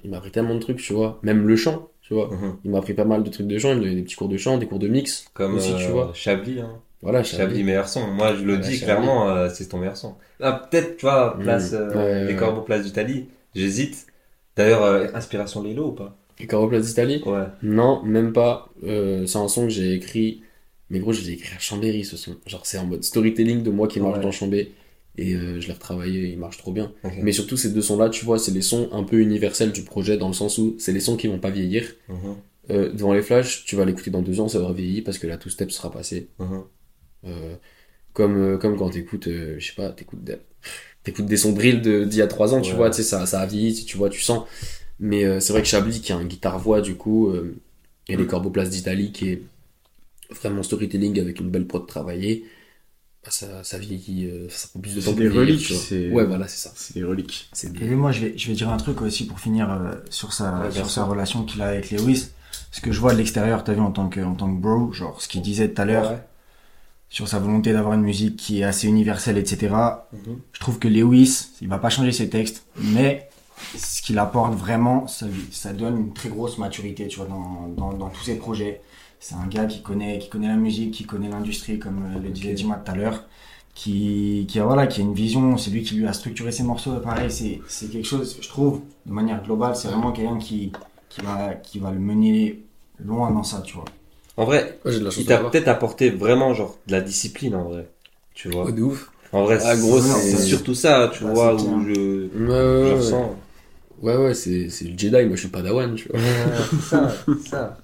[0.04, 1.20] Il m'a appris tellement de trucs, tu vois.
[1.22, 2.30] Même le chant, tu vois.
[2.34, 2.58] Mhm.
[2.66, 4.30] Il m'a appris pas mal de trucs de chant, il me donnait des petits cours
[4.30, 5.26] de chant, des cours de mix.
[5.36, 6.12] Comme aussi, tu vois.
[6.16, 6.80] Chablis, hein.
[7.04, 8.08] Voilà, Chablis, meilleur son.
[8.08, 8.80] Moi, je le dis Chablis.
[8.86, 10.16] clairement, euh, c'est ton meilleur son.
[10.42, 11.44] Ah, peut-être, tu vois, Mm.
[11.44, 13.26] place, euh, Ouais, les corbeaux, place d'Italie.
[13.54, 14.08] J'hésite.
[14.56, 16.18] D'ailleurs, euh, inspiration Lilo ou pas?
[16.40, 17.22] Et Caroplas d'Italie?
[17.28, 17.44] Ouais.
[17.62, 18.70] Non, même pas.
[18.86, 20.42] Euh, c'est un son que j'ai écrit.
[20.90, 22.38] Mais gros, je l'ai écrit à Chambéry ce son.
[22.48, 24.24] Genre, c'est en mode storytelling de moi qui marche Ouais.
[24.24, 24.72] dans Chambé.
[25.18, 26.92] Et euh, je l'ai retravaillé, il marche trop bien.
[27.22, 30.18] Mais surtout, ces deux sons-là, tu vois, c'est les sons un peu universels du projet,
[30.18, 31.94] dans le sens où c'est les sons qui vont pas vieillir.
[32.10, 32.36] Mhm.
[32.72, 35.28] Euh, devant les flashs, tu vas l'écouter dans deux ans, ça aura vieilli parce que
[35.28, 36.30] la two-step sera passée.
[36.40, 36.64] Mhm.
[37.26, 37.56] Euh,
[38.14, 40.38] comme, comme quand t'écoutes, je sais pas, t'écoutes des,
[41.04, 42.78] t'écoutes des sons drill de- d'il y a trois ans, tu Ouais.
[42.78, 44.48] vois, tu sais, ça, ça a vieilli, tu vois, tu sens.
[45.00, 47.32] Mais c'est vrai que Chablis, qui a un guitare-voix, du coup,
[48.08, 49.42] et les Corbeaux Place d'Italie, qui est
[50.32, 52.46] vraiment storytelling avec une belle prod travaillée,
[53.32, 55.82] ça, ça vieillit, euh, ça prend plus de temps C'est des reliques, tu vois.
[55.82, 56.74] c'est- Ouais, voilà, c'est ça.
[56.76, 57.48] C'est des reliques.
[57.54, 57.80] C'est Et des...
[57.86, 60.60] puis moi, je vais, je vais dire un truc aussi pour finir euh, sur sa,
[60.60, 62.30] Ouais, sur sa relation qu'il a avec Lewis.
[62.72, 64.92] Ce que je vois de l'extérieur, t'as vu, en tant que, en tant que bro,
[64.92, 66.18] genre ce qu'il disait tout à l'heure, Ouais.
[67.10, 69.74] sur sa volonté d'avoir une musique qui est assez universelle, etc.
[70.12, 70.40] Mhm.
[70.52, 73.30] Je trouve que Lewis, il va pas changer ses textes, mais
[73.78, 77.68] ce qu'il apporte vraiment, ça, lui- ça donne une très grosse maturité, tu vois, dans,
[77.78, 78.82] dans, dans tous ses projets.
[79.24, 82.30] C'est un gars qui connaît, qui connaît la musique, qui connaît l'industrie, comme euh, le
[82.30, 83.24] disait Dima tout à l'heure,
[83.74, 86.64] qui, qui a, voilà, qui a une vision, c'est lui qui lui a structuré ses
[86.64, 90.74] morceaux, pareil, c'est, c'est quelque chose, je trouve, de manière globale, c'est vraiment quelqu'un qui,
[91.10, 92.64] qui va, qui va le mener
[93.00, 93.86] loin dans ça, tu vois.
[94.36, 97.88] En vrai, Ouais, il t'a peut-être apporté vraiment, genre, de la discipline, en vrai.
[98.36, 98.66] Tu vois.
[98.66, 99.10] Ouais, de ouf.
[99.32, 102.96] En vrai, Ah, gros, c'est surtout ça, tu vois, où je, Ouais, ouais, je ouais.
[102.98, 103.36] ressens.
[104.02, 106.20] Ouais, ouais, c'est c'est le Jedi, moi je suis pas Dawan, tu vois.
[106.82, 107.10] ça,
[107.46, 107.78] ça.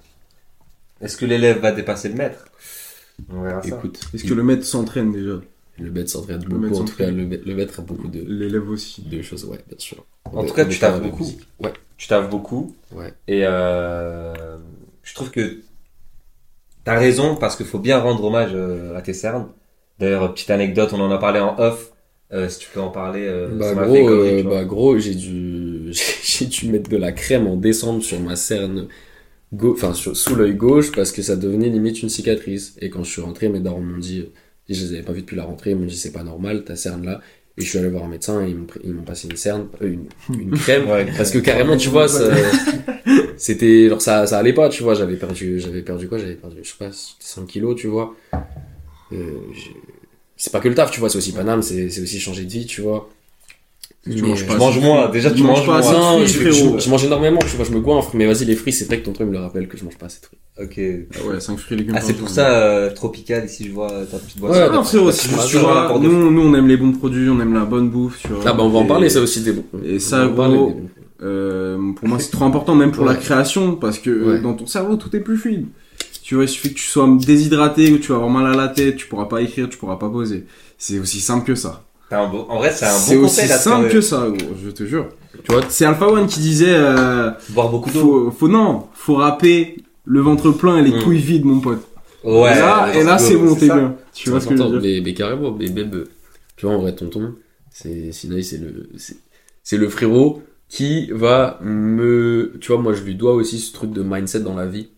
[1.01, 2.45] Est-ce que l'élève va dépasser le maître?
[3.31, 3.67] On verra ça.
[3.77, 5.41] Écoute, Est-ce que le maître s'entraîne déjà?
[5.77, 8.07] Le maître s'entraîne Le maître beaucoup, en tout cas, le, ma- le maître a beaucoup
[8.07, 9.01] de, L'élève aussi.
[9.01, 10.05] de choses, ouais, bien sûr.
[10.25, 11.23] En tout cas, tu taffes beaucoup.
[11.23, 11.41] musique.
[11.59, 12.75] Ouais, Tu taffes beaucoup.
[12.91, 13.13] ouais.
[13.27, 14.57] Et euh,
[15.03, 15.61] je trouve que
[16.83, 19.47] t'as raison parce qu'il faut bien rendre hommage euh, à tes cernes.
[19.99, 21.91] D'ailleurs, petite anecdote, on en a parlé en off.
[22.31, 24.97] Euh, si tu peux en parler, euh, Bah ça m'a gros, fait euh, bah gros,
[24.99, 25.91] j'ai dû,
[26.23, 28.87] j'ai dû mettre de la crème en décembre sur ma cerne
[29.63, 32.75] enfin, sous l'œil gauche parce que ça devenait limite une cicatrice.
[32.79, 34.25] Et quand je suis rentré, mes darons m'ont dit,
[34.69, 36.75] je les avais pas vus depuis la rentrée, ils m'ont dit c'est pas normal, ta
[36.75, 37.21] cerne là.
[37.57, 39.35] Et je suis allé voir un médecin et ils m'ont pris- ils m'ont passé une
[39.35, 40.05] cerne, euh, une,
[40.39, 40.87] une crème.
[40.89, 42.07] Ouais, Parce que carrément, tu vois,
[43.37, 46.57] c'était, alors ça, ça allait pas, tu vois, j'avais perdu, j'avais perdu quoi, j'avais perdu,
[46.63, 48.15] je sais pas, 5 kilos, tu vois.
[49.11, 49.39] Euh,
[50.37, 52.51] c'est pas que le taf, tu vois, c'est aussi Paname, c'est, c'est aussi changer de
[52.51, 53.09] vie, tu vois.
[54.05, 55.01] Tu Mais, manges euh, pas Je mange moins.
[55.03, 55.11] fruits.
[55.13, 55.99] Déjà, tu manges pas assez moins.
[56.15, 56.79] de non, fruits, je, frérot.
[56.79, 58.99] je- je mange énormément, tu vois, je me goinfre, mais vas-y, les fruits, c'est vrai
[59.01, 60.39] que ton truc me le rappelle que je mange pas assez de fruits.
[60.61, 60.79] Ok.
[61.15, 61.95] Ah ouais, 5 fruits et légumes.
[61.97, 62.19] Ah, c'est jour.
[62.19, 64.55] pour ça, euh, tropical, ici, je vois ta petite boisson.
[64.57, 66.93] Ouais, Ah, non, frérot, bah, c'est juste, tu vois, nous, nous, on aime les bons
[66.93, 68.41] produits, on aime la bonne bouffe, tu vois.
[68.45, 69.65] Ah bah, on va en parler, ça aussi, des bons.
[69.85, 70.81] et ça, gros.
[71.21, 73.13] Euh, pour moi, c'est trop important, même pour Ouais.
[73.13, 74.41] la création, parce que euh, Ouais.
[74.41, 75.65] dans ton cerveau, tout est plus fluide.
[76.23, 78.67] Tu vois, il suffit que tu sois déshydraté ou tu vas avoir mal à la
[78.69, 80.45] tête, tu pourras pas écrire, tu pourras pas poser.
[80.77, 81.83] C'est aussi simple que ça.
[82.09, 84.27] T'as un beau- En vrai, c'est un C'est bon aussi conseil, là, simple que ça,
[84.29, 85.09] gros, je te jure.
[85.43, 87.99] Tu vois, C'est Alpha One qui disait, euh, Boire beaucoup d'eau.
[88.01, 91.03] faut, faut, non, faut râper le ventre plein et les Mm.
[91.03, 91.81] couilles vides, mon pote.
[92.23, 92.51] Ouais.
[92.57, 93.75] et là, et là, c'est bon, t'es ça.
[93.77, 93.95] bien.
[94.13, 94.81] Tu vois ce que je veux dire?
[94.81, 96.09] mais, mais carrément, mais même, euh,
[96.57, 97.35] tu vois, en vrai, tonton,
[97.71, 99.17] c'est, Sinaï, c'est le, c'est,
[99.63, 103.91] c'est le frérot qui va me, tu vois, moi, je lui dois aussi ce truc
[103.91, 104.89] de mindset dans la vie,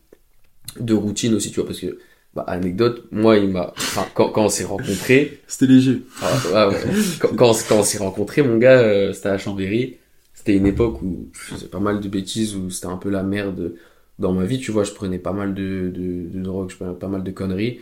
[0.80, 1.98] de routine aussi, tu vois, parce que,
[2.34, 6.04] bah, anecdote, moi, il m'a, enfin, quand, quand on s'est rencontrés, C'était léger.
[6.22, 6.82] ah, ouais, ouais.
[7.20, 9.98] quand, quand, on- quand on s'est rencontrés, mon gars, euh, c'était à Chambéry.
[10.34, 13.22] C'était une époque où je faisais pas mal de bêtises, où c'était un peu la
[13.24, 13.74] merde
[14.18, 14.84] dans ma vie, tu vois.
[14.84, 17.80] Je prenais pas mal de, de, de drogue, je prenais pas mal de conneries.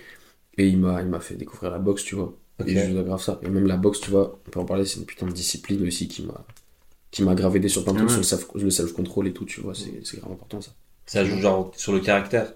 [0.58, 2.38] Et il m'a, il m'a fait découvrir la boxe, tu vois.
[2.60, 2.68] Ok.
[2.68, 3.40] Et je lui dois grave ça.
[3.44, 5.86] Et même la boxe, tu vois, on peut en parler, c'est une putain de discipline
[5.88, 6.46] aussi qui m'a,
[7.12, 8.38] qui m'a gravé des sur plein de Ah trucs, ouais.
[8.38, 9.76] sur le self-control et tout, tu vois.
[9.76, 10.72] C'est, c'est grave important, ça.
[11.06, 12.54] Ça joue genre sur le caractère.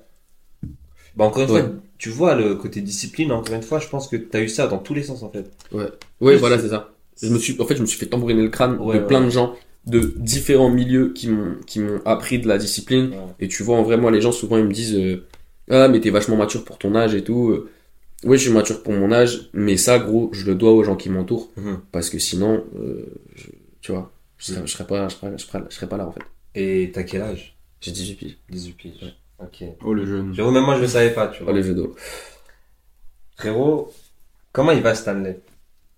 [1.16, 1.61] Bah encore une Ouais.
[1.61, 4.68] fois, tu vois le côté discipline, encore une fois, je pense que t'as eu ça
[4.68, 5.51] dans tous les sens en fait.
[5.72, 5.86] Ouais,
[6.22, 6.91] Oui, voilà, c'est- ça.
[7.22, 9.20] Je me suis, en fait, je me suis fait tambouriner le crâne Ouais, de plein
[9.20, 9.26] ouais.
[9.26, 9.55] de gens
[9.86, 13.09] de différents milieux qui m'ont, qui m'ont appris de la discipline.
[13.11, 13.18] Ouais.
[13.41, 15.26] Et tu vois, en vrai, moi, les gens, souvent, ils me disent euh,
[15.70, 17.49] Ah, mais t'es vachement mature pour ton âge et tout.
[17.51, 17.70] Euh,
[18.26, 20.95] Oui, je suis mature pour mon âge, mais ça, gros, je le dois aux gens
[20.95, 21.51] qui m'entourent.
[21.57, 21.80] Mhm.
[21.91, 23.05] Parce que sinon, euh,
[23.36, 23.49] je-
[23.82, 26.07] tu vois, je serais, je, serais pas, je, serais, je, serais, je serais pas là,
[26.07, 26.22] en fait.
[26.55, 27.57] Et t'as quel âge?
[27.82, 28.38] J'ai 18 piges.
[28.49, 29.16] 18 piges.
[29.39, 29.63] Ok.
[29.84, 30.34] Oh, le jeune.
[30.34, 31.53] J'avoue, même moi je le savais pas, tu Oh, vois.
[31.53, 31.95] les jeux d'eau.
[33.38, 33.91] Frérot,
[34.51, 35.39] comment il va Stanley?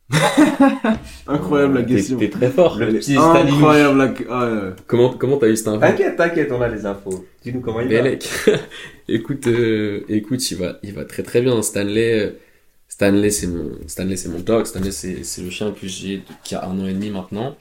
[1.28, 2.18] Incroyable la question.
[2.18, 2.78] t'es très fort.
[2.78, 3.52] Le petit Stanley.
[3.52, 4.72] Incroyable la, ah, ouais.
[4.88, 5.80] Comment comment t'as eu cette info?
[5.80, 7.26] T'inquiète, t'inquiète, on a les infos.
[7.44, 8.10] Dis-nous comment il va.
[9.08, 11.62] Écoute, euh, écoute, il va, il va très très bien.
[11.62, 12.32] Stanley, euh,
[12.88, 14.66] Stanley, c'est mon, Stanley, c'est mon dog.
[14.66, 17.56] Stanley, c'est, c'est le chien que j'ai, qui a un an et demi maintenant,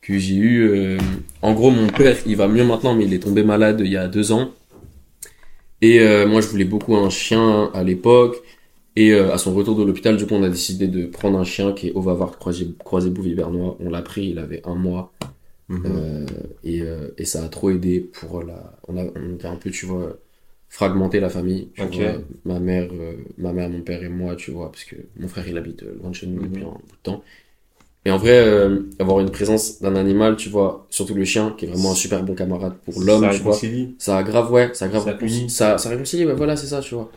[0.00, 0.68] que j'ai eu.
[0.68, 0.98] euh,
[1.42, 3.96] en gros, mon père, il va mieux maintenant, mais il est tombé malade il y
[3.98, 4.52] a deux ans.
[5.80, 8.36] Et euh, moi, je voulais beaucoup un chien à l'époque.
[8.96, 11.44] Et euh, à son retour de l'hôpital, du coup, on a décidé de prendre un
[11.44, 13.76] chien qui est Ovavart croisé, croisé bouvier bernois.
[13.80, 15.12] On l'a pris, il avait un mois.
[15.68, 15.86] Mhm.
[15.86, 16.26] Euh,
[16.64, 18.78] et, euh, et ça a trop aidé pour la.
[18.88, 20.18] On a, on était un peu, tu vois,
[20.68, 21.70] fragmenté la famille.
[21.74, 21.90] Tu Ok.
[21.90, 25.28] vois, ma mère, euh, ma mère, mon père et moi, tu vois, parce que mon
[25.28, 26.40] frère il habite euh, loin de chez nous Mhm.
[26.40, 27.24] depuis un bout de temps.
[28.06, 31.66] Et en vrai, euh, avoir une présence d'un animal, tu vois, surtout le chien, qui
[31.66, 33.58] est vraiment un super bon camarade pour l'homme, tu vois.
[33.98, 35.50] Ça a grave, ouais, ça a grave Ça réconcilie.
[35.50, 37.10] Ça, ça réconcilie, ouais, voilà, c'est ça, tu vois.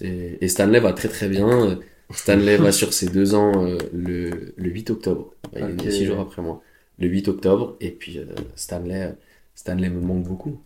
[0.00, 1.78] Et Stanley va très très bien.
[2.10, 5.34] Stanley va sur ses deux ans euh, le, le 8 octobre.
[5.54, 5.84] Il est Ok.
[5.84, 6.62] né six jours après moi.
[6.98, 7.76] Le 8 octobre.
[7.80, 8.24] Et puis euh,
[8.56, 9.14] Stanley,
[9.54, 10.58] Stanley me manque beaucoup.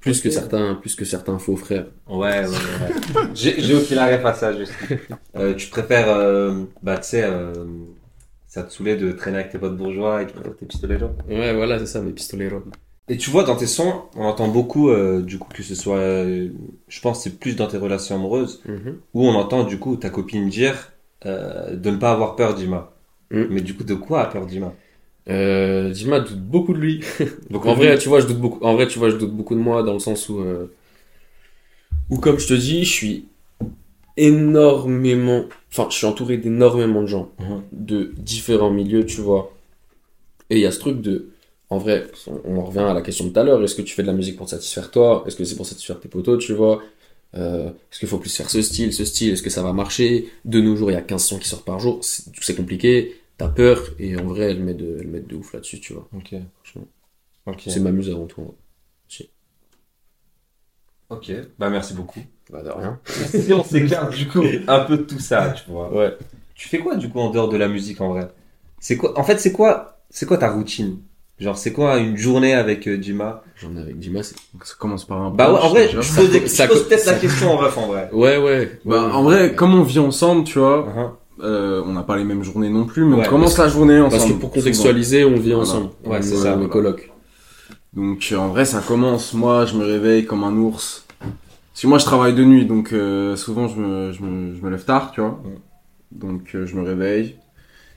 [0.00, 1.86] Plus que certains, plus que certains faux frères.
[2.08, 3.22] Ouais, ouais, ouais.
[3.34, 3.56] j'ai,
[3.94, 4.72] la ref à ça, juste.
[5.34, 7.64] Euh, tu préfères, euh, bah, tu sais, euh,
[8.56, 10.66] ça te saoulait de traîner avec tes potes bourgeois et qui portent tes.
[11.28, 12.48] Ouais, voilà, c'est ça, mes pistolets
[13.06, 15.98] Et tu vois, dans tes sons, on entend beaucoup, euh, du coup, que ce soit,
[15.98, 16.48] euh,
[16.88, 18.62] je pense, c'est plus dans tes relations amoureuses,
[19.12, 20.92] où on entend, du coup, ta copine dire
[21.26, 22.94] euh, de ne pas avoir peur d'Ima.
[23.30, 23.44] Mm.
[23.50, 24.72] Mais du coup, de quoi a peur d'Ima?
[25.26, 27.04] Dima doute beaucoup de lui.
[27.50, 28.64] Donc, en vrai, tu vois, je doute beaucoup.
[28.64, 30.42] En vrai, tu vois, je doute beaucoup de moi dans le sens où,
[32.08, 33.28] où comme je te dis, je suis
[34.16, 37.62] énormément, enfin, je suis entouré d'énormément de gens Mhm.
[37.72, 39.52] de différents milieux, tu vois.
[40.50, 41.30] Et il y a ce truc de,
[41.70, 42.06] en vrai,
[42.44, 43.62] on, en revient à la question de tout à l'heure.
[43.62, 45.24] Est-ce que tu fais de la musique pour te satisfaire toi?
[45.26, 46.82] Est-ce que c'est pour satisfaire tes potos, tu vois?
[47.36, 49.32] Euh, Est-ce qu'il faut plus faire ce style, ce style?
[49.32, 50.28] Est-ce que ça va marcher?
[50.44, 52.00] De nos jours, il y a 15 sons qui sortent par jour.
[52.02, 53.16] C'est compliqué.
[53.38, 53.84] T'as peur.
[53.98, 56.08] Et en vrai, elle met de, elle met de ouf là-dessus, tu vois.
[56.16, 56.34] Ok.
[56.62, 56.88] Franchement.
[57.46, 57.62] Ok.
[57.66, 58.42] C'est m'amuse avant tout.
[58.42, 58.54] hein.
[61.10, 61.30] Ok.
[61.58, 62.20] Bah, merci beaucoup.
[62.52, 62.98] Bah, de rien.
[63.06, 65.92] si on s'écarte, du coup, un peu de tout ça, tu vois.
[65.92, 66.16] Ouais.
[66.54, 68.28] Tu fais quoi, du coup, en dehors de la musique, en vrai?
[68.80, 70.98] C'est quoi, en fait, c'est quoi, c'est quoi ta routine?
[71.38, 73.42] Genre, c'est quoi une journée avec euh, Dima?
[73.62, 74.36] Ai avec Dima, c'est.
[74.64, 76.30] Ça commence par un Bah ouais, en vrai, je pose,
[76.88, 78.08] peut-être la question en ref, en vrai.
[78.12, 78.80] Ouais, ouais.
[78.86, 79.12] Bah, Ouais.
[79.12, 81.44] en vrai, comme on vit ensemble, tu vois, Uh-huh.
[81.44, 84.00] euh, on n'a pas les mêmes journées non plus, mais Ouais, on commence la journée
[84.00, 84.12] ensemble.
[84.12, 85.58] Parce que pour contextualiser, on vit Voilà.
[85.58, 85.90] ensemble.
[86.06, 87.12] Ouais, c'est est- ça, on coloc.
[87.96, 89.32] Donc euh, en vrai, ça commence.
[89.32, 91.06] Moi, je me réveille comme un ours.
[91.18, 94.62] Parce que moi, je travaille de nuit, donc euh, souvent, je me, je, me, je
[94.62, 95.42] me lève tard, tu vois.
[96.12, 97.36] Donc euh, je me réveille.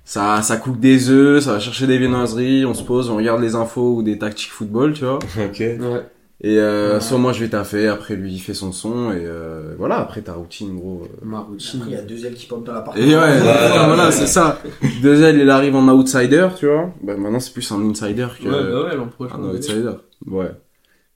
[0.06, 3.42] Ça, ça cook des œufs, ça va chercher des viennoiseries, on se pose, on regarde
[3.42, 5.20] les infos ou des tactiques football, tu vois.
[5.38, 5.60] Ok.
[5.60, 6.06] Ouais.
[6.42, 7.02] Et euh, Ouais.
[7.02, 10.22] soit moi je vais taffer, après lui il fait son son, et euh, voilà, après
[10.22, 11.02] ta routine, gros.
[11.04, 11.26] euh.
[11.26, 11.82] Ma routine.
[11.82, 13.06] Après, il y a deux ailes qui pompent dans Et l'appartement.
[13.06, 14.12] ouais, Ouais, voilà, ouais, voilà, ouais.
[14.14, 14.62] c'est ça.
[15.02, 16.94] Deux il arrive en outsider, tu vois.
[17.04, 19.36] Bah, maintenant c'est plus un insider que Ouais, bah ouais, l'an prochain.
[19.36, 19.92] un outsider.
[20.28, 20.52] Ouais.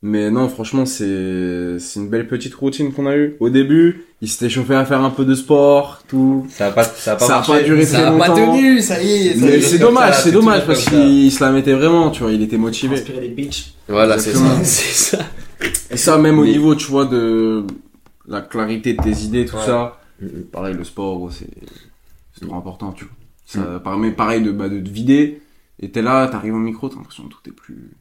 [0.06, 3.38] Mais non, franchement, c'est c'est une belle petite routine qu'on a eue.
[3.40, 6.46] Au début, il s'était chauffé à faire un peu de sport, tout.
[6.50, 7.52] Ça a pas, ça a pas Ça a marché.
[7.54, 9.34] pas duré Ça très a pas tenu, ça y est.
[9.36, 9.62] ça Mais est.
[9.62, 12.96] c'est dommage, c'est dommage parce qu'il se la mettait vraiment, tu vois, il était motivé.
[12.98, 13.76] Inspirer des bitches.
[13.88, 14.64] Voilà, c'est ça.
[14.64, 15.26] C'est ça.
[15.90, 17.64] Et ça, même au niveau, tu vois, de
[18.28, 19.66] la clarité de tes idées, tout Ouais.
[19.66, 20.02] ça.
[20.22, 20.44] Mhm.
[20.52, 21.48] Pareil, le sport, c'est
[22.38, 23.14] c'est trop important, tu vois.
[23.46, 25.40] Ça permet, pareil, de, bah, de te vider.
[25.80, 27.92] Et t'es là, t'arrives au micro, t'as l'impression que tout est plus.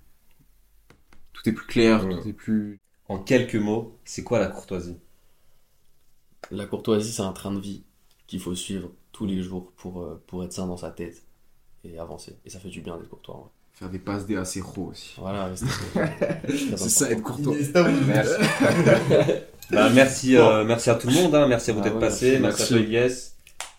[1.43, 2.15] Tout est plus clair, Ouais.
[2.21, 2.81] tout est plus.
[3.09, 4.97] En quelques mots, c'est quoi la courtoisie?
[6.51, 7.83] La courtoisie, c'est un train de vie
[8.27, 11.23] qu'il faut suivre tous les jours pour, euh, pour être sain dans sa tête
[11.85, 12.37] et avancer.
[12.45, 13.37] Et ça fait du bien d'être courtois.
[13.37, 13.51] ouais.
[13.75, 15.15] Faire des passes des assez gros aussi.
[15.19, 15.67] Voilà, c'est
[16.77, 17.55] C'est ça, être courtois.
[18.07, 18.33] Merci.
[19.71, 21.49] bah, merci, euh, merci à tout le monde, hein.
[21.49, 22.63] merci à vous Ah d'être ouais, passé, merci, merci.
[22.63, 23.33] à toi Elias,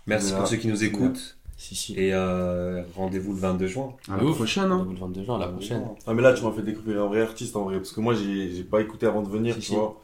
[0.07, 0.39] merci Voilà.
[0.39, 1.93] pour ceux qui nous écoutent Si, si.
[1.97, 3.93] et euh, rendez-vous le 22 juin.
[4.11, 4.35] À la Ouf.
[4.35, 4.77] prochaine, hein.
[4.79, 5.83] Rendez-vous le 22 juin, la prochaine.
[6.05, 8.13] Ah mais là tu m'as fait découvrir un vrai artiste en vrai parce que moi
[8.13, 9.75] j'ai pas écouté avant de venir Si, tu si.
[9.75, 9.97] vois.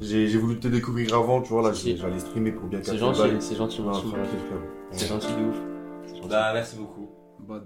[0.00, 1.90] J'ai voulu te découvrir avant tu vois là Si, si.
[1.92, 3.92] j'ai- j'allais streamer pour bien C'est gentil, c'est gentil, Ah.
[4.92, 5.56] C'est gentil de ouf.
[6.12, 6.28] C'est gentil.
[6.28, 7.08] Bah, merci beaucoup.
[7.48, 7.62] Bah,